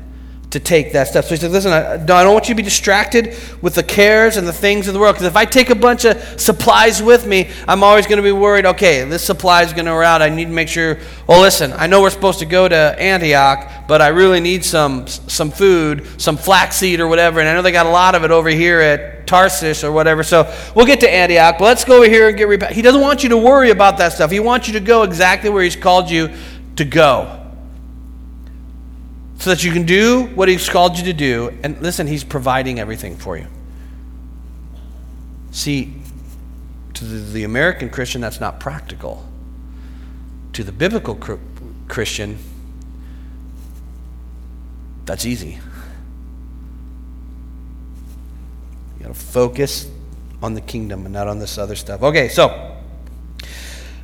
[0.50, 1.24] to take that step.
[1.24, 4.36] So he said, Listen, I, I don't want you to be distracted with the cares
[4.36, 5.14] and the things of the world.
[5.14, 8.32] Because if I take a bunch of supplies with me, I'm always going to be
[8.32, 10.22] worried, okay, this supply is going to run out.
[10.22, 13.86] I need to make sure, well, listen, I know we're supposed to go to Antioch,
[13.86, 17.38] but I really need some, some food, some flaxseed or whatever.
[17.38, 20.24] And I know they got a lot of it over here at Tarsus or whatever.
[20.24, 22.72] So we'll get to Antioch, but let's go over here and get repacked.
[22.72, 24.32] He doesn't want you to worry about that stuff.
[24.32, 26.34] He wants you to go exactly where he's called you
[26.74, 27.39] to go
[29.40, 31.58] so that you can do what He's called you to do.
[31.62, 33.46] And listen, He's providing everything for you.
[35.50, 35.94] See,
[36.92, 39.26] to the, American Christian, that's not practical.
[40.52, 41.18] To the biblical
[41.88, 42.38] Christian,
[45.06, 45.58] that's easy.
[48.98, 49.90] You got to focus
[50.42, 52.02] on the kingdom and not on this other stuff.
[52.02, 52.76] Okay, so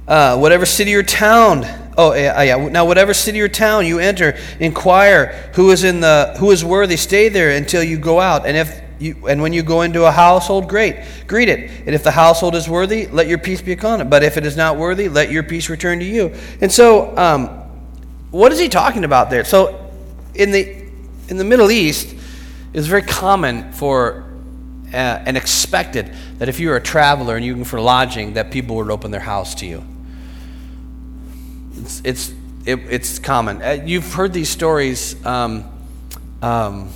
[0.08, 2.68] uh, whatever city or town Oh, yeah, yeah.
[2.68, 6.96] Now, whatever city or town you enter, inquire who is in the who is worthy.
[6.96, 8.46] Stay there until you go out.
[8.46, 11.70] And if you, and when you go into a household, great, greet it.
[11.86, 14.10] And if the household is worthy, let your peace be upon it.
[14.10, 16.34] But if it is not worthy, let your peace return to you.
[16.60, 17.48] And so, um,
[18.30, 19.44] what is he talking about there?
[19.44, 19.90] So,
[20.34, 20.84] in the
[21.28, 22.14] in the Middle East,
[22.74, 24.26] it's very common for
[24.92, 28.76] uh, and expected that if you're a traveler and you're looking for lodging, that people
[28.76, 29.82] would open their house to you.
[31.76, 32.34] It's, it's,
[32.64, 33.62] it, it's common.
[33.62, 35.24] Uh, you've heard these stories.
[35.24, 35.64] Um,
[36.42, 36.90] um,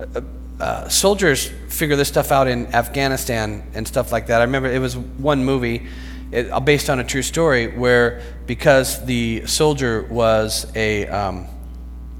[0.00, 0.20] uh,
[0.58, 4.40] uh, soldiers figure this stuff out in Afghanistan and stuff like that.
[4.40, 5.86] I remember it was one movie
[6.32, 11.46] it, uh, based on a true story where because the soldier was a um,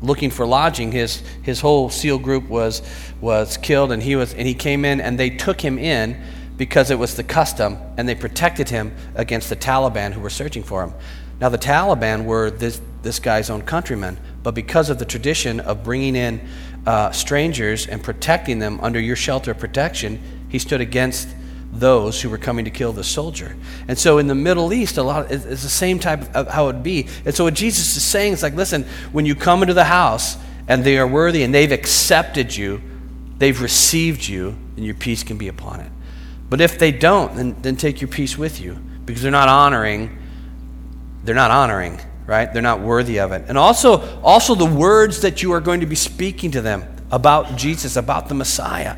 [0.03, 2.83] looking for lodging, his his whole SEAL group was
[3.21, 6.23] was killed, and he was and he came in and they took him in
[6.57, 10.62] because it was the custom, and they protected him against the Taliban who were searching
[10.62, 10.95] for him.
[11.40, 15.85] Now, the Taliban were this, this guy's own countrymen, but because of the tradition of
[15.85, 16.49] bringing in
[16.87, 21.29] uh, strangers and protecting them under your shelter of protection, he stood against
[21.73, 23.55] those who were coming to kill the soldier.
[23.87, 26.75] And so in the Middle East, a lot it's the same type of how it
[26.75, 27.09] would be.
[27.27, 30.38] And so what Jesus is saying is like, listen, when you come into the house
[30.69, 32.81] and they are worthy and they've accepted you,
[33.38, 35.90] they've received you, and your peace can be upon it.
[36.49, 40.17] But if they don't, then, then take your peace with you because they're not honoring,
[41.25, 42.53] they're not honoring, right?
[42.53, 43.45] They're not worthy of it.
[43.49, 47.57] And also, also the words that you are going to be speaking to them about
[47.57, 48.97] Jesus, about the Messiah.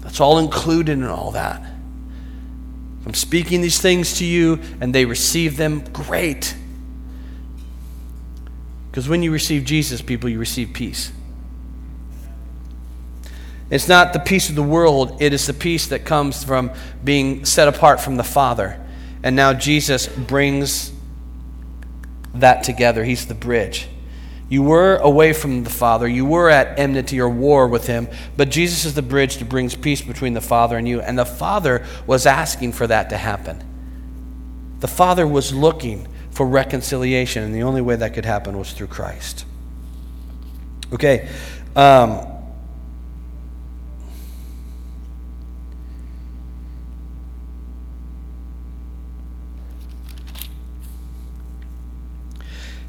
[0.00, 1.62] That's all included in all that.
[3.06, 6.54] I'm speaking these things to you and they receive them, great.
[8.90, 11.12] Because when you receive Jesus, people, you receive peace.
[13.70, 16.72] It's not the peace of the world, it is the peace that comes from
[17.04, 18.84] being set apart from the Father.
[19.22, 20.92] And now Jesus brings
[22.34, 23.04] that together.
[23.04, 23.88] He's the bridge.
[24.48, 28.50] You were away from the Father, you were at enmity or war with Him, but
[28.50, 31.00] Jesus is the bridge that brings peace between the Father and you.
[31.00, 33.62] And the Father was asking for that to happen.
[34.80, 38.88] The Father was looking for reconciliation, and the only way that could happen was through
[38.88, 39.44] Christ.
[40.92, 41.28] Okay.
[41.76, 42.26] Um,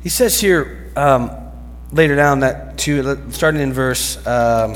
[0.04, 1.32] He says here um,
[1.92, 4.18] later down that to starting in verse.
[4.26, 4.74] Um,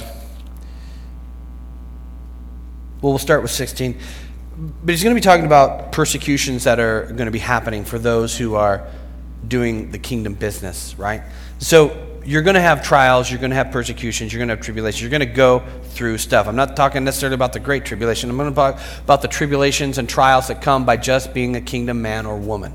[3.01, 3.97] well, we'll start with 16.
[4.57, 7.99] But he's going to be talking about persecutions that are going to be happening for
[7.99, 8.88] those who are
[9.47, 11.23] doing the kingdom business, right?
[11.57, 14.63] So you're going to have trials, you're going to have persecutions, you're going to have
[14.63, 16.47] tribulations, you're going to go through stuff.
[16.47, 18.30] I'm not talking necessarily about the great tribulation.
[18.30, 21.61] I'm going to talk about the tribulations and trials that come by just being a
[21.61, 22.73] kingdom man or woman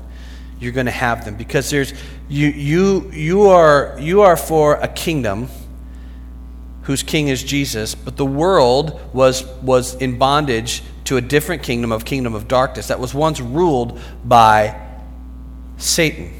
[0.61, 1.35] you're going to have them.
[1.35, 1.93] Because there's
[2.29, 5.49] you you you are you are for a kingdom
[6.83, 11.91] whose king is Jesus, but the world was was in bondage to a different kingdom
[11.91, 14.79] of kingdom of darkness that was once ruled by
[15.77, 16.31] Satan.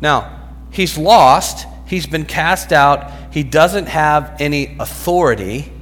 [0.00, 5.72] Now, he's lost, he's been cast out, he doesn't have any authority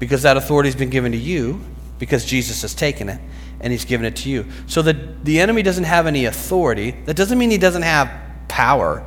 [0.00, 1.60] because that authority has been given to you
[2.00, 3.20] because Jesus has taken it
[3.64, 4.44] and he's given it to you.
[4.66, 4.92] So the,
[5.22, 6.90] the enemy doesn't have any authority.
[7.06, 8.10] That doesn't mean he doesn't have
[8.46, 9.04] power.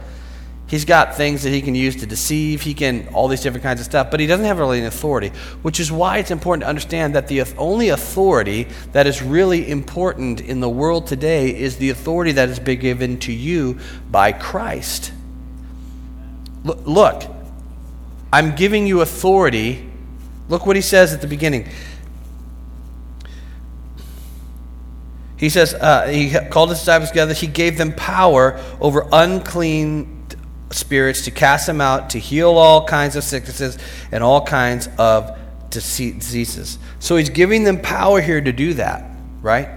[0.66, 2.64] He's got things that he can use to deceive.
[2.64, 5.30] He can, all these different kinds of stuff, but he doesn't have really an authority,
[5.62, 10.42] which is why it's important to understand that the only authority that is really important
[10.42, 13.78] in the world today is the authority that has been given to you
[14.10, 15.14] by Christ.
[16.64, 17.24] Look,
[18.34, 19.88] I'm giving you authority.
[20.50, 21.70] Look what he says at the beginning.
[25.38, 27.34] He says, uh, He called his disciples together.
[27.34, 30.26] He gave them power over unclean
[30.72, 33.78] spirits to cast them out, to heal all kinds of sicknesses
[34.12, 35.38] and all kinds of
[35.70, 36.80] diseases.
[37.00, 39.10] So he's giving them power here to do that,
[39.42, 39.70] right?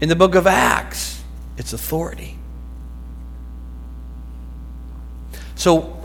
[0.00, 1.22] In the book of Acts,
[1.56, 2.38] it's authority.
[5.54, 5.96] So,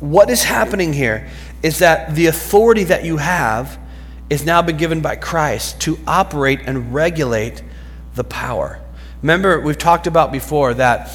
[0.00, 1.28] what is happening here
[1.62, 3.78] is that the authority that you have
[4.30, 7.62] is now been given by Christ to operate and regulate
[8.14, 8.80] the power.
[9.22, 11.10] Remember, we've talked about before that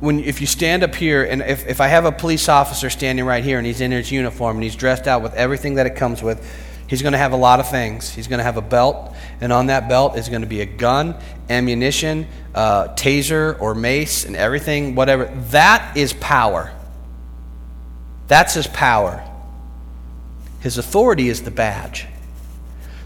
[0.00, 3.24] when if you stand up here and if, if I have a police officer standing
[3.24, 5.96] right here and he's in his uniform and he's dressed out with everything that it
[5.96, 6.44] comes with,
[6.86, 8.12] he's going to have a lot of things.
[8.12, 10.66] He's going to have a belt, and on that belt is going to be a
[10.66, 11.14] gun,
[11.48, 15.26] ammunition, uh, taser or mace, and everything, whatever.
[15.50, 16.72] That is power.
[18.28, 19.24] That's his power.
[20.60, 22.06] His authority is the badge.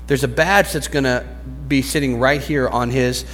[0.09, 1.25] There's a badge that's going to
[1.69, 3.25] be sitting right here on his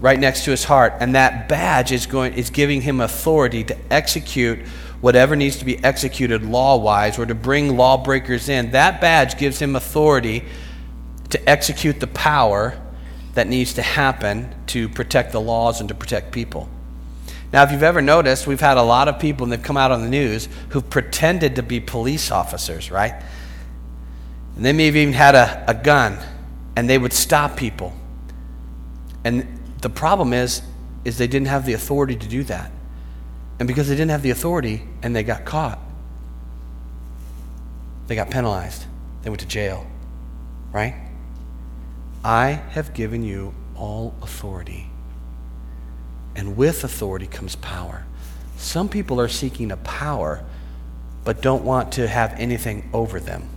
[0.00, 3.76] right next to his heart, and that badge is going is giving him authority to
[3.90, 4.58] execute
[5.00, 8.72] whatever needs to be executed law-wise or to bring lawbreakers in.
[8.72, 10.44] That badge gives him authority
[11.30, 12.80] to execute the power
[13.34, 16.68] that needs to happen to protect the laws and to protect people.
[17.52, 19.92] Now, if you've ever noticed, we've had a lot of people, and they've come out
[19.92, 23.22] on the news, who've pretended to be police officers, right?
[24.56, 26.18] And they may have even had a, a gun,
[26.76, 27.92] and they would stop people.
[29.24, 30.62] And the problem is,
[31.04, 32.70] is they didn't have the authority to do that.
[33.58, 35.78] And because they didn't have the authority and they got caught,
[38.06, 38.84] they got penalized.
[39.22, 39.86] They went to jail.
[40.72, 40.94] Right?
[42.24, 44.90] I have given you all authority.
[46.34, 48.04] And with authority comes power.
[48.56, 50.42] Some people are seeking a power,
[51.24, 53.48] but don't want to have anything over them.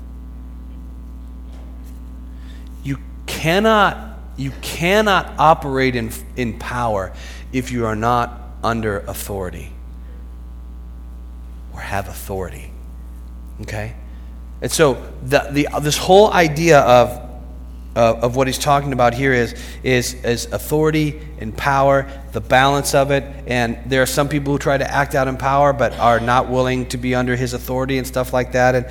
[2.83, 2.99] You
[3.37, 4.07] cannot
[4.37, 7.11] you cannot operate in, in power
[7.51, 9.71] if you are not under authority
[11.73, 12.71] or have authority.
[13.61, 13.95] Okay?
[14.61, 17.09] And so the, the, this whole idea of,
[17.95, 22.93] uh, of what he's talking about here is, is, is authority and power, the balance
[22.93, 23.23] of it.
[23.47, 26.47] And there are some people who try to act out in power but are not
[26.47, 28.75] willing to be under his authority and stuff like that.
[28.75, 28.87] And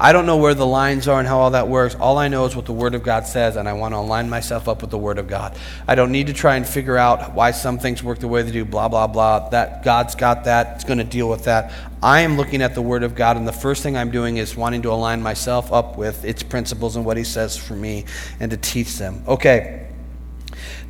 [0.00, 1.96] I don't know where the lines are and how all that works.
[1.96, 4.30] All I know is what the Word of God says, and I want to align
[4.30, 5.58] myself up with the Word of God.
[5.88, 8.52] I don't need to try and figure out why some things work the way they
[8.52, 9.48] do, blah, blah, blah.
[9.48, 10.76] That God's got that.
[10.76, 11.72] It's going to deal with that.
[12.00, 14.56] I am looking at the Word of God, and the first thing I'm doing is
[14.56, 18.04] wanting to align myself up with its principles and what He says for me
[18.38, 19.24] and to teach them.
[19.26, 19.87] Okay.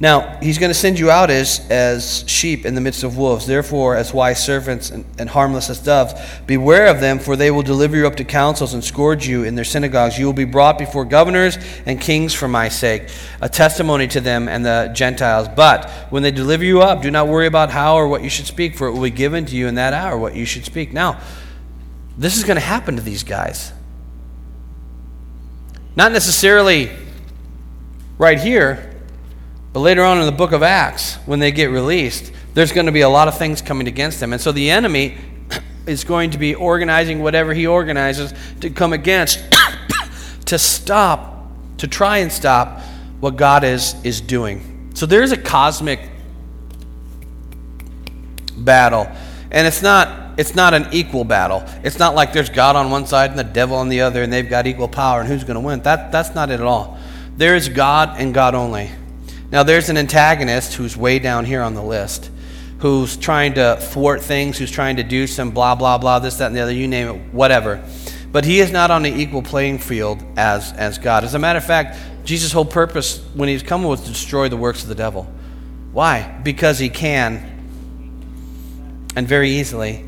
[0.01, 3.47] Now, he's going to send you out as, as sheep in the midst of wolves.
[3.47, 6.14] Therefore, as wise servants and, and, harmless as doves,
[6.47, 9.55] beware of them, for they will deliver you up to councils and scourge you in
[9.57, 10.18] their synagogues.
[10.18, 13.09] You will be brought before governors and kings for my sake,
[13.41, 15.49] a testimony to them and the Gentiles.
[15.49, 18.47] But when they deliver you up, do not worry about how or what you should
[18.47, 20.93] speak, for it will be given to you in that hour what you should speak.
[20.93, 21.20] Now,
[22.16, 23.72] this is going to happen to these guys.
[25.95, 26.91] Not necessarily
[28.18, 28.88] right here
[29.72, 32.92] but later on in the book of Acts, when they get released, there's going to
[32.92, 34.32] be a lot of things coming against them.
[34.32, 35.16] And so the enemy
[35.86, 39.40] is going to be organizing whatever he organizes to come against,
[40.46, 42.80] to stop, to try and stop
[43.20, 44.90] what God is, is doing.
[44.94, 46.00] So there's a cosmic
[48.56, 49.08] battle.
[49.50, 51.62] And it's not, it's not an equal battle.
[51.82, 54.32] It's not like there's God on one side and the devil on the other and
[54.32, 55.82] they've got equal power and who's going to win.
[55.82, 56.98] That, that's not it at all.
[57.36, 58.90] There is God and God only.
[59.51, 62.30] Now, there's an antagonist who's way down here on the list,
[62.80, 66.49] who's trying to thwart things, who's trying to do some blah, blah, blah, this, that,
[66.49, 67.82] and the other, you name it, whatever.
[68.30, 71.24] But he is not on an equal playing field as, as God.
[71.24, 74.57] As a matter of fact, Jesus' whole purpose when he's coming was to destroy the
[74.57, 75.24] works of the devil.
[75.92, 76.40] Why?
[76.44, 77.59] Because he can,
[79.16, 80.05] and very easily.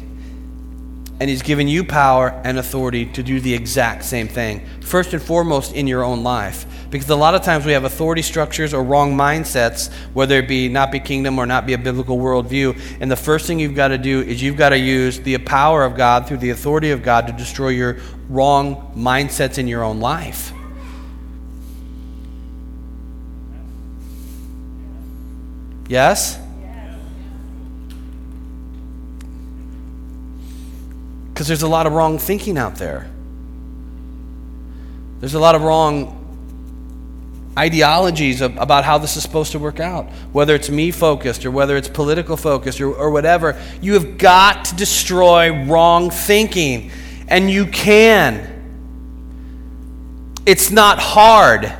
[1.18, 4.66] And he's given you power and authority to do the exact same thing.
[4.80, 6.66] First and foremost, in your own life.
[6.90, 10.68] Because a lot of times we have authority structures or wrong mindsets, whether it be
[10.68, 12.78] not be kingdom or not be a biblical worldview.
[13.00, 15.84] And the first thing you've got to do is you've got to use the power
[15.84, 20.00] of God through the authority of God to destroy your wrong mindsets in your own
[20.00, 20.52] life.
[25.88, 26.38] Yes?
[31.32, 33.08] Because there's a lot of wrong thinking out there.
[35.20, 36.19] There's a lot of wrong
[37.60, 41.50] ideologies of, about how this is supposed to work out, whether it's me focused or
[41.50, 43.60] whether it's political focused or, or whatever.
[43.82, 46.90] You have got to destroy wrong thinking,
[47.28, 48.48] and you can.
[50.46, 51.70] It's not hard.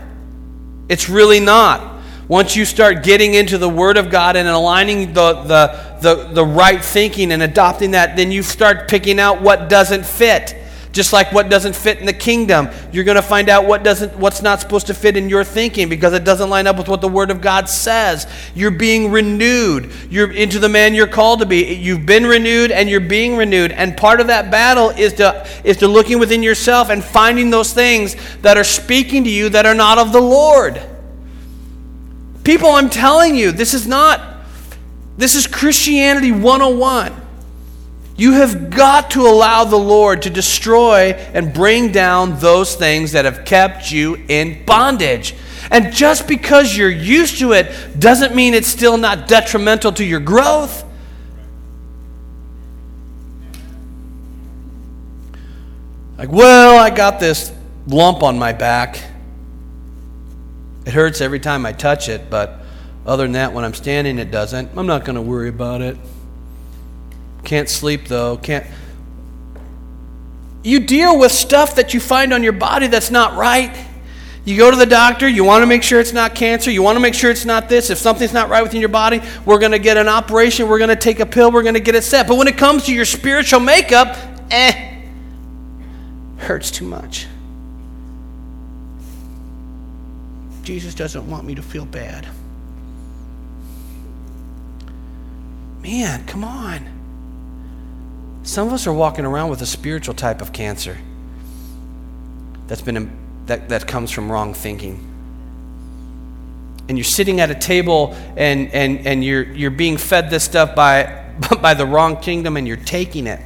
[0.91, 2.03] It's really not.
[2.29, 6.45] Once you start getting into the Word of God and aligning the, the, the, the
[6.45, 10.60] right thinking and adopting that, then you start picking out what doesn't fit.
[10.93, 14.17] Just like what doesn't fit in the kingdom, you're going to find out what doesn't,
[14.19, 17.01] what's not supposed to fit in your thinking because it doesn't line up with what
[17.01, 18.27] the Word of God says.
[18.57, 19.93] You're being renewed.
[20.11, 21.75] You're into the man you're called to be.
[21.75, 23.71] You've been renewed and you're being renewed.
[23.71, 27.73] And part of that battle is to, is to looking within yourself and finding those
[27.73, 30.83] things that are speaking to you that are not of the Lord.
[32.43, 34.41] People, I'm telling you, this is not,
[35.17, 37.20] this is Christianity 101.
[38.21, 43.25] You have got to allow the Lord to destroy and bring down those things that
[43.25, 45.35] have kept you in bondage.
[45.71, 50.21] And just because you're used to it doesn't mean it's still not detrimental to your
[50.21, 50.85] growth.
[56.19, 57.51] Like, well, I got this
[57.87, 59.03] lump on my back.
[60.85, 62.61] It hurts every time I touch it, but
[63.07, 64.77] other than that, when I'm standing, it doesn't.
[64.77, 65.97] I'm not going to worry about it.
[67.45, 68.37] Can't sleep though.
[68.37, 68.67] Can't.
[70.63, 73.75] You deal with stuff that you find on your body that's not right.
[74.45, 76.97] You go to the doctor, you want to make sure it's not cancer, you want
[76.97, 77.91] to make sure it's not this.
[77.91, 80.89] If something's not right within your body, we're going to get an operation, we're going
[80.89, 82.27] to take a pill, we're going to get it set.
[82.27, 84.17] But when it comes to your spiritual makeup,
[84.51, 85.03] eh,
[86.39, 87.27] hurts too much.
[90.63, 92.27] Jesus doesn't want me to feel bad.
[95.83, 97.00] Man, come on.
[98.43, 100.97] Some of us are walking around with a spiritual type of cancer
[102.67, 103.11] that's been
[103.47, 105.07] that, that comes from wrong thinking.
[106.89, 110.75] And you're sitting at a table and, and, and you're, you're being fed this stuff
[110.75, 111.25] by,
[111.61, 113.41] by the wrong kingdom and you're taking it.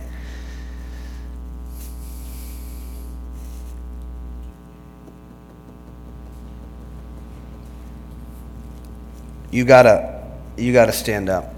[9.50, 10.22] You gotta,
[10.56, 11.54] you gotta stand up.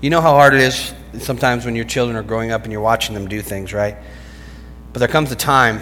[0.00, 2.80] You know how hard it is sometimes when your children are growing up and you're
[2.80, 3.96] watching them do things, right?
[4.92, 5.80] But there comes a time,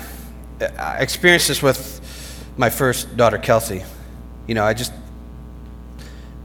[0.78, 2.00] I experienced this with
[2.56, 3.84] my first daughter, Kelsey.
[4.46, 4.92] You know, I just,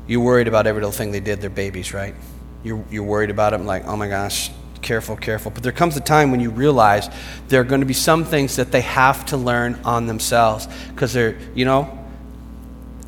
[0.08, 2.16] you're worried about every little thing they did, they're babies, right?
[2.64, 5.52] You're, you're worried about them, like, oh my gosh, careful, careful.
[5.52, 7.10] But there comes a time when you realize
[7.48, 11.14] there are going to be some things that they have to learn on themselves because
[11.14, 11.96] they're, you know,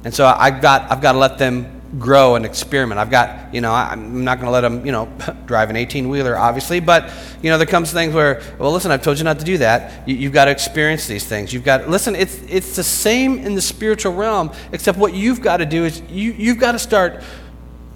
[0.03, 2.99] and so I've got, I've got to let them grow and experiment.
[2.99, 5.11] I've got, you know, I'm not going to let them, you know,
[5.45, 7.11] drive an 18 wheeler, obviously, but,
[7.41, 10.07] you know, there comes things where, well, listen, I've told you not to do that.
[10.07, 11.51] You, have got to experience these things.
[11.51, 15.57] You've got, listen, it's, it's the same in the spiritual realm, except what you've got
[15.57, 17.23] to do is you, you've got to start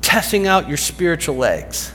[0.01, 1.93] testing out your spiritual legs.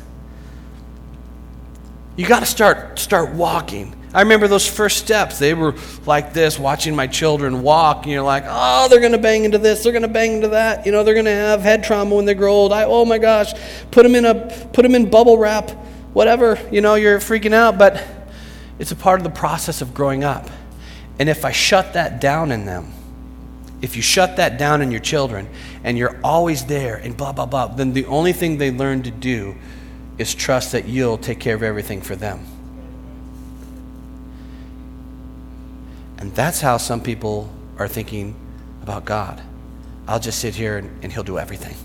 [2.16, 3.96] You got to start, start walking.
[4.12, 5.38] I remember those first steps.
[5.38, 9.18] They were like this, watching my children walk, and you're like, oh, they're going to
[9.18, 10.84] bang into this, they're going to bang into that.
[10.84, 12.72] You know, they're going to have head trauma when they grow old.
[12.72, 13.52] I, oh my gosh,
[13.92, 15.70] put them in a, put them in bubble wrap,
[16.12, 16.58] whatever.
[16.72, 18.04] You know, you're freaking out, but
[18.80, 20.50] it's a part of the process of growing up.
[21.20, 22.92] And if I shut that down in them,
[23.82, 25.48] if you shut that down in your children,
[25.84, 29.10] and you're always there, and blah blah blah, then the only thing they learn to
[29.10, 29.54] do
[30.18, 32.44] is trust that you'll take care of everything for them.
[36.20, 38.34] And that's how some people are thinking
[38.82, 39.42] about God.
[40.06, 41.76] I'll just sit here and, and He'll do everything.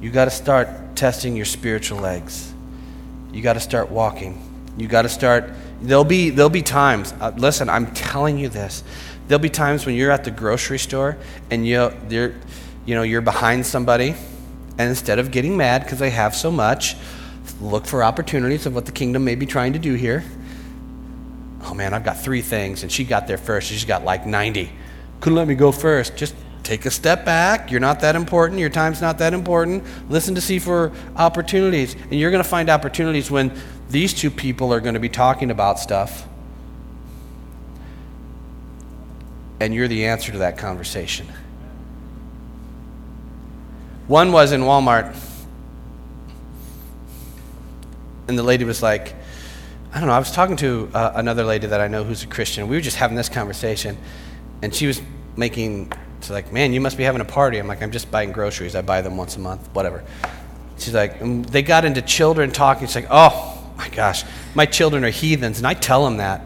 [0.00, 2.52] You got to start testing your spiritual legs.
[3.32, 4.42] You got to start walking.
[4.78, 5.50] You got to start.
[5.82, 7.12] There'll be there'll be times.
[7.20, 8.84] Uh, listen, I'm telling you this.
[9.26, 11.18] There'll be times when you're at the grocery store
[11.50, 12.34] and you you're
[12.86, 14.14] you know you're behind somebody,
[14.78, 16.96] and instead of getting mad because they have so much,
[17.60, 20.24] look for opportunities of what the kingdom may be trying to do here
[21.68, 23.68] oh man, I've got three things, and she got there first.
[23.68, 24.72] She's got like 90.
[25.20, 26.16] Couldn't let me go first.
[26.16, 27.70] Just take a step back.
[27.70, 28.58] You're not that important.
[28.60, 29.84] Your time's not that important.
[30.10, 31.94] Listen to see for opportunities.
[31.94, 33.52] And you're going to find opportunities when
[33.90, 36.26] these two people are going to be talking about stuff.
[39.60, 41.26] And you're the answer to that conversation.
[44.06, 45.14] One was in Walmart,
[48.26, 49.14] and the lady was like,
[49.92, 52.26] I don't know, I was talking to uh, another lady that I know who's a
[52.26, 52.68] Christian.
[52.68, 53.96] We were just having this conversation,
[54.62, 55.00] and she was
[55.36, 57.58] making She's like, man, you must be having a party.
[57.58, 58.74] I'm like, I'm just buying groceries.
[58.74, 60.04] I buy them once a month, whatever.
[60.78, 62.86] She's like, they got into children talking.
[62.86, 64.24] She's like, oh my gosh,
[64.54, 65.58] my children are heathens.
[65.58, 66.42] And I tell them that.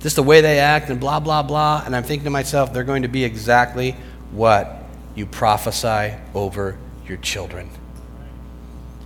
[0.00, 1.82] Just the way they act and blah, blah, blah.
[1.84, 3.96] And I'm thinking to myself, they're going to be exactly
[4.30, 7.68] what you prophesy over your children.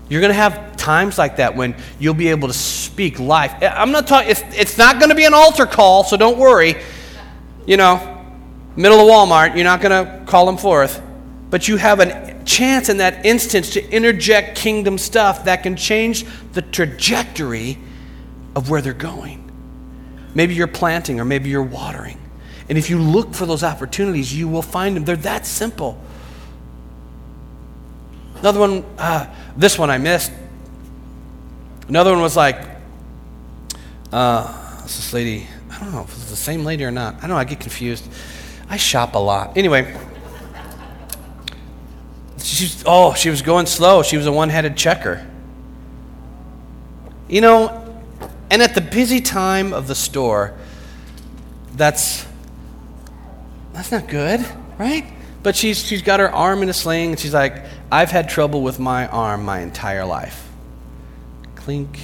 [0.09, 3.55] You're going to have times like that when you'll be able to speak life.
[3.63, 6.75] I'm not talking, it's, it's not going to be an altar call, so don't worry.
[7.67, 8.25] You know,
[8.75, 11.01] middle of Walmart, you're not going to call them forth.
[11.51, 16.25] But you have a chance in that instance to interject kingdom stuff that can change
[16.53, 17.79] the trajectory
[18.57, 19.39] of where they're going.
[20.35, 22.19] Maybe you're planting or maybe you're watering.
[22.69, 25.05] And if you look for those opportunities, you will find them.
[25.05, 26.01] They're that simple.
[28.37, 30.33] Another one, uh, this one I missed.
[31.89, 32.59] Another one was like,
[34.13, 37.17] uh, this lady, I don't know if it's the same lady or not.
[37.17, 38.09] I don't know, I get confused.
[38.69, 39.57] I shop a lot.
[39.57, 39.95] Anyway,
[42.39, 44.03] she's, oh, she was going slow.
[44.03, 45.27] She was a one headed checker.
[47.29, 48.03] You know,
[48.51, 50.55] and at the busy time of the store,
[51.75, 52.27] that's
[53.73, 54.45] that's not good,
[54.79, 55.07] right?
[55.43, 58.63] But she's she's got her arm in a sling and she's like, I've had trouble
[58.63, 60.52] with my arm my entire life.
[61.65, 62.01] Clink,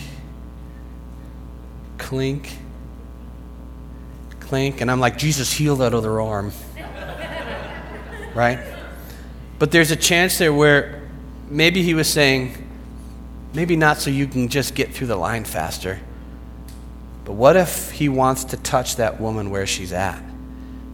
[1.99, 2.59] clink,
[4.39, 4.81] clink.
[4.81, 6.53] And I'm like, Jesus, heal that other arm.
[8.37, 8.61] right?
[9.59, 11.09] But there's a chance there where
[11.49, 12.69] maybe he was saying,
[13.53, 15.99] maybe not so you can just get through the line faster.
[17.25, 20.23] But what if he wants to touch that woman where she's at?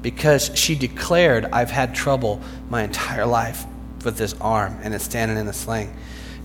[0.00, 2.40] Because she declared, I've had trouble
[2.70, 3.66] my entire life
[4.04, 5.94] with this arm and it's standing in a sling.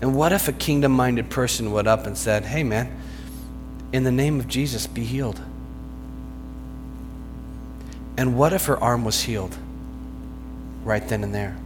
[0.00, 2.96] And what if a kingdom minded person went up and said, Hey, man,
[3.92, 5.40] in the name of Jesus, be healed?
[8.16, 9.56] And what if her arm was healed
[10.84, 11.56] right then and there?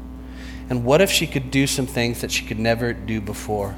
[0.68, 3.74] And what if she could do some things that she could never do before?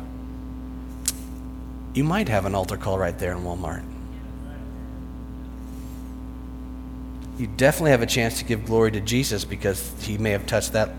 [1.94, 3.82] You might have an altar call right there in Walmart.
[7.38, 10.72] you definitely have a chance to give glory to Jesus because he may have touched
[10.72, 10.90] that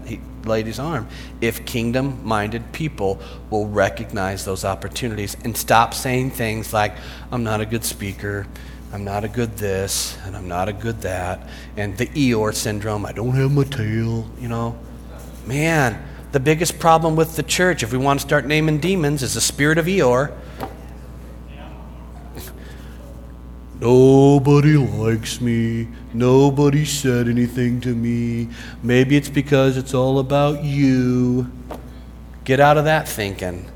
[0.47, 1.07] lady's arm.
[1.41, 3.19] If kingdom minded people
[3.49, 6.93] will recognize those opportunities and stop saying things like,
[7.31, 8.47] I'm not a good speaker,
[8.93, 13.05] I'm not a good this, and I'm not a good that, and the Eeyore syndrome,
[13.05, 14.77] I don't have my tail, you know.
[15.45, 19.33] Man, the biggest problem with the church, if we want to start naming demons, is
[19.33, 20.33] the spirit of Eeyore.
[23.79, 25.87] Nobody likes me.
[26.13, 28.49] Nobody said anything to me.
[28.81, 31.51] Maybe it's because it's all about you.
[32.43, 33.69] Get out of that thinking.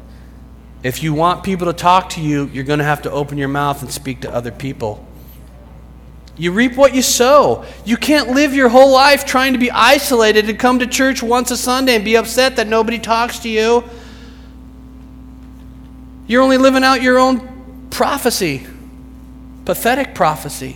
[0.82, 3.48] If you want people to talk to you, you're going to have to open your
[3.48, 5.06] mouth and speak to other people.
[6.36, 7.64] You reap what you sow.
[7.86, 11.52] You can't live your whole life trying to be isolated and come to church once
[11.52, 13.84] a Sunday and be upset that nobody talks to you.
[16.26, 18.66] You're only living out your own prophecy
[19.72, 20.76] pathetic prophecy.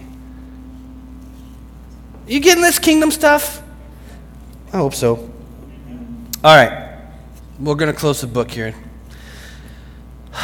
[2.28, 3.62] You getting this kingdom stuff?
[4.72, 5.30] I hope so.
[6.42, 6.98] All right.
[7.60, 8.74] We're going to close the book here.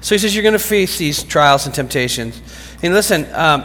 [0.00, 2.42] So he says you're going to face these trials and temptations.
[2.82, 3.62] And listen, um,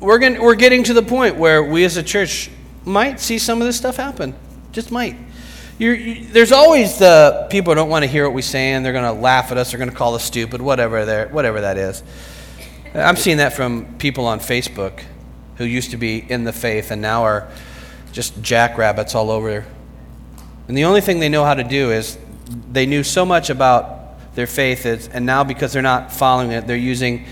[0.00, 2.50] we're, going, we're getting to the point where we as a church
[2.84, 4.34] might see some of this stuff happen.
[4.72, 5.14] Just might.
[5.78, 8.92] You, there's always the people who don't want to hear what we say and they're
[8.92, 12.02] going to laugh at us, they're going to call us stupid, whatever, whatever that is.
[12.96, 15.02] I'm seeing that from people on Facebook
[15.56, 17.48] who used to be in the faith and now are
[18.12, 19.66] just jackrabbits all over.
[20.68, 22.16] And the only thing they know how to do is
[22.72, 26.66] they knew so much about their faith, is, and now because they're not following it,
[26.66, 27.26] they're using,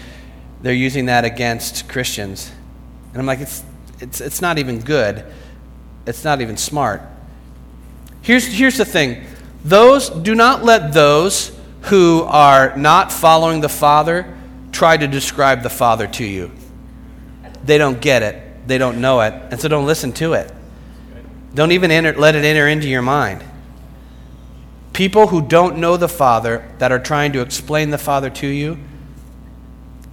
[0.60, 2.50] they're using that against Christians.
[3.12, 3.62] And I'm like, it's,
[4.00, 5.24] it's, it's not even good.
[6.06, 7.00] It's not even smart.
[8.22, 9.24] Here's, here's the thing
[9.64, 14.34] those, do not let those who are not following the Father
[14.74, 16.50] try to describe the Father to you.
[17.64, 20.52] They don't get it, they don't know it, and so don't listen to it.
[21.54, 23.42] Don't even enter, let it enter into your mind.
[24.92, 28.78] People who don't know the Father, that are trying to explain the Father to you,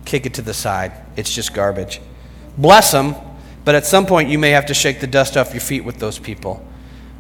[0.06, 0.94] kick it to the side.
[1.16, 2.00] It's just garbage.
[2.58, 3.16] Bless them,
[3.66, 5.98] but at some point you may have to shake the dust off your feet with
[5.98, 6.66] those people.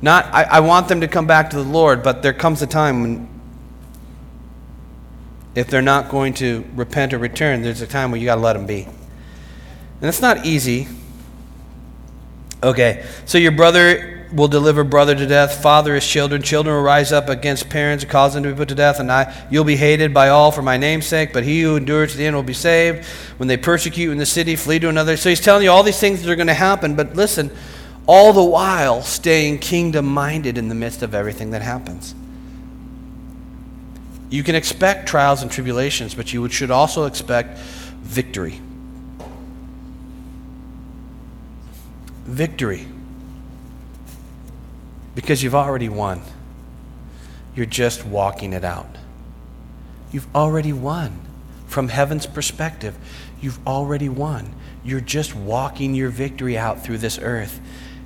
[0.01, 2.67] Not, I, I want them to come back to the Lord, but there comes a
[2.67, 3.40] time when
[5.55, 8.41] if they're not going to repent or return, there's a time where you got to
[8.41, 8.83] let them be.
[8.83, 10.87] And it's not easy.
[12.63, 17.11] Okay, so your brother will deliver brother to death, father his children, children will rise
[17.11, 19.75] up against parents and cause them to be put to death, and I, you'll be
[19.75, 22.43] hated by all for my name's sake, but he who endures to the end will
[22.43, 23.05] be saved.
[23.37, 25.17] When they persecute you in the city, flee to another.
[25.17, 27.51] So he's telling you all these things that are going to happen, but listen,
[28.07, 32.15] all the while staying kingdom minded in the midst of everything that happens.
[34.31, 38.61] You can expect trials and tribulations, but you should also expect victory.
[42.23, 42.87] Victory.
[45.15, 46.21] Because you've already won.
[47.55, 48.95] You're just walking it out.
[50.13, 51.19] You've already won.
[51.67, 52.97] From heaven's perspective,
[53.41, 54.55] you've already won.
[54.85, 57.59] You're just walking your victory out through this earth,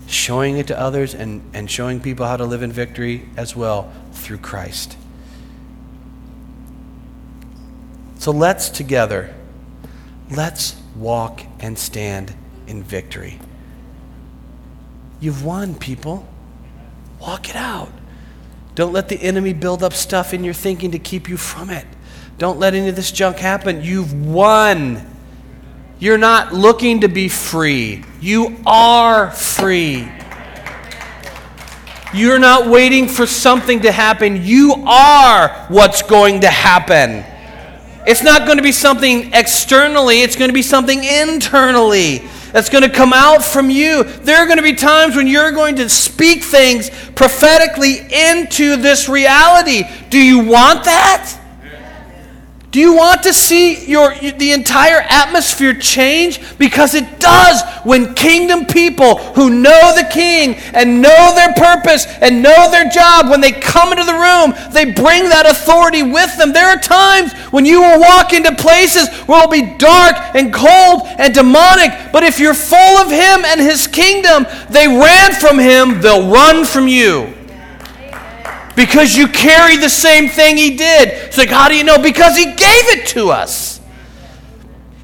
[0.07, 3.93] showing it to others and, and showing people how to live in victory as well
[4.11, 4.97] through Christ.
[8.25, 9.31] So let's together,
[10.31, 12.33] let's walk and stand
[12.65, 13.37] in victory.
[15.19, 16.27] You've won, people.
[17.19, 17.91] Walk it out.
[18.73, 21.85] Don't let the enemy build up stuff in your thinking to keep you from it.
[22.39, 23.83] Don't let any of this junk happen.
[23.83, 25.05] You've won.
[25.99, 28.03] You're not looking to be free.
[28.21, 30.11] You are free.
[32.11, 34.43] You're not waiting for something to happen.
[34.43, 37.23] You are what's going to happen.
[38.07, 42.19] It's not going to be something externally, it's going to be something internally
[42.51, 44.03] that's going to come out from you.
[44.03, 49.09] There are going to be times when you're going to speak things prophetically into this
[49.09, 49.83] reality.
[50.09, 51.37] Do you want that?
[52.75, 56.41] Do you want to see your, the entire atmosphere change?
[56.57, 62.43] Because it does when kingdom people who know the king and know their purpose and
[62.43, 66.51] know their job, when they come into the room, they bring that authority with them.
[66.51, 71.03] There are times when you will walk into places where it'll be dark and cold
[71.17, 76.01] and demonic, but if you're full of him and his kingdom, they ran from him,
[76.01, 77.33] they'll run from you
[78.75, 81.09] because you carry the same thing he did.
[81.09, 81.97] It's like, how do you know?
[81.97, 83.75] Because he gave it to us.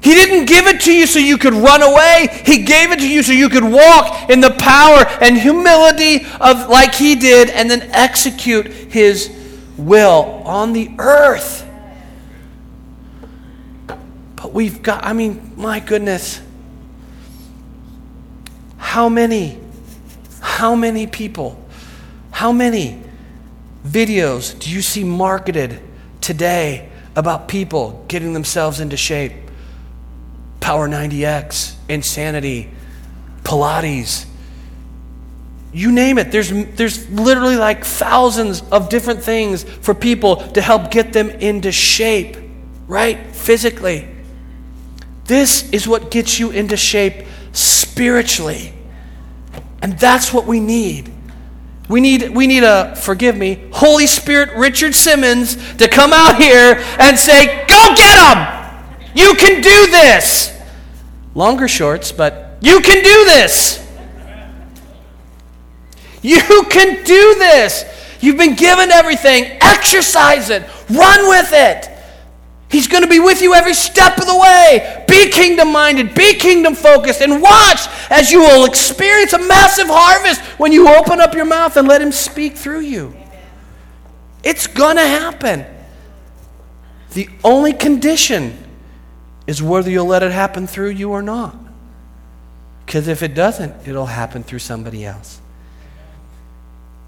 [0.02, 2.42] He didn't give it to you so you could run away.
[2.44, 6.68] He gave it to you so you could walk in the power and humility of
[6.68, 9.30] like he did and then execute his
[9.78, 11.68] will on the earth.
[14.34, 16.42] But we've got I mean, my goodness.
[18.78, 19.60] How many
[20.40, 21.64] how many people?
[22.32, 23.00] How many
[23.84, 25.80] videos do you see marketed
[26.20, 29.32] today about people getting themselves into shape?
[30.60, 32.70] Power 90X, Insanity,
[33.42, 34.26] Pilates.
[35.72, 36.30] You name it.
[36.30, 41.72] There's, there's literally like thousands of different things for people to help get them into
[41.72, 42.36] shape,
[42.86, 43.26] right?
[43.34, 44.08] Physically.
[45.24, 48.72] This is what gets you into shape spiritually.
[49.80, 51.11] And that's what we need.
[51.88, 56.82] We need, we need a, forgive me, Holy Spirit Richard Simmons to come out here
[56.98, 58.84] and say, Go get them!
[59.14, 60.58] You can do this!
[61.34, 63.78] Longer shorts, but you can do this!
[66.22, 67.84] You can do this!
[68.22, 69.58] You've been given everything.
[69.60, 70.62] Exercise it.
[70.88, 71.91] Run with it.
[72.72, 75.04] He's going to be with you every step of the way.
[75.06, 80.40] Be kingdom minded, be kingdom focused, and watch as you will experience a massive harvest
[80.58, 83.14] when you open up your mouth and let Him speak through you.
[84.42, 85.66] It's going to happen.
[87.12, 88.56] The only condition
[89.46, 91.54] is whether you'll let it happen through you or not.
[92.86, 95.42] Because if it doesn't, it'll happen through somebody else.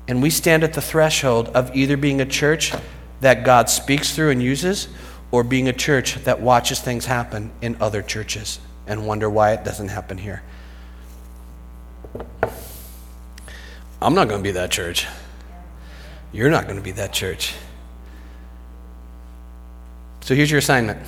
[0.06, 2.74] And we stand at the threshold of either being a church
[3.22, 4.88] that God speaks through and uses
[5.34, 9.64] or being a church that watches things happen in other churches and wonder why it
[9.64, 10.44] doesn't happen here.
[14.00, 15.08] I'm not going to be that church.
[16.32, 17.52] You're not going to be that church.
[20.20, 21.00] So here's your assignment.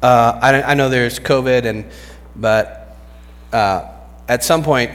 [0.00, 1.84] Uh, I, I, know there's COVID, and
[2.36, 2.96] but
[3.52, 3.90] uh,
[4.28, 4.92] at some point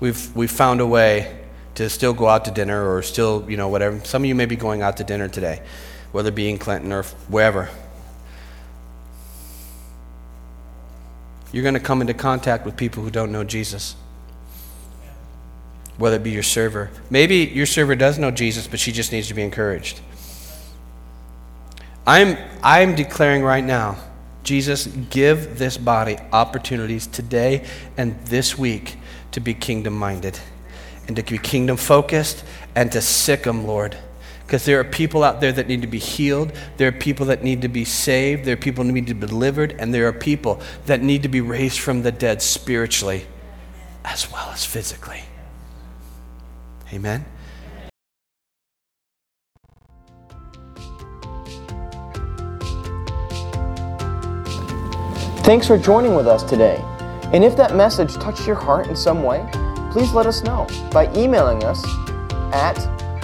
[0.00, 1.43] we've we've found a way
[1.74, 4.00] to still go out to dinner or still, you know, whatever.
[4.04, 5.62] Some of you may be going out to dinner today,
[6.12, 7.68] whether it be in Clinton or wherever.
[11.52, 13.94] You're going to come into contact with people who don't know Jesus,
[15.98, 16.90] whether it be your server.
[17.10, 20.00] Maybe your server does know Jesus, but she just needs to be encouraged.
[22.06, 23.96] I'm, I'm declaring right now
[24.44, 27.66] Jesus, give this body opportunities today
[27.96, 28.96] and this week
[29.32, 30.38] to be kingdom minded
[31.06, 32.44] and to be kingdom focused
[32.74, 33.96] and to sic them, Lord.
[34.46, 36.52] Because there are people out there that need to be healed.
[36.76, 38.44] There are people that need to be saved.
[38.44, 39.74] There are people that need to be delivered.
[39.78, 43.26] And there are people that need to be raised from the dead spiritually
[44.04, 45.22] as well as physically.
[46.92, 47.24] Amen.
[55.44, 56.78] Thanks for joining with us today.
[57.32, 59.46] And if that message touched your heart in some way,
[59.94, 61.80] please let us know by emailing us
[62.52, 62.76] at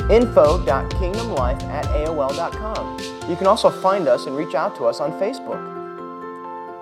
[0.09, 2.97] info.kingdomlife at AOL.com.
[3.29, 5.59] You can also find us and reach out to us on Facebook.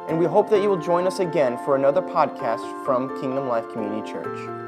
[0.07, 3.66] And we hope that you will join us again for another podcast from Kingdom Life
[3.72, 4.68] Community Church.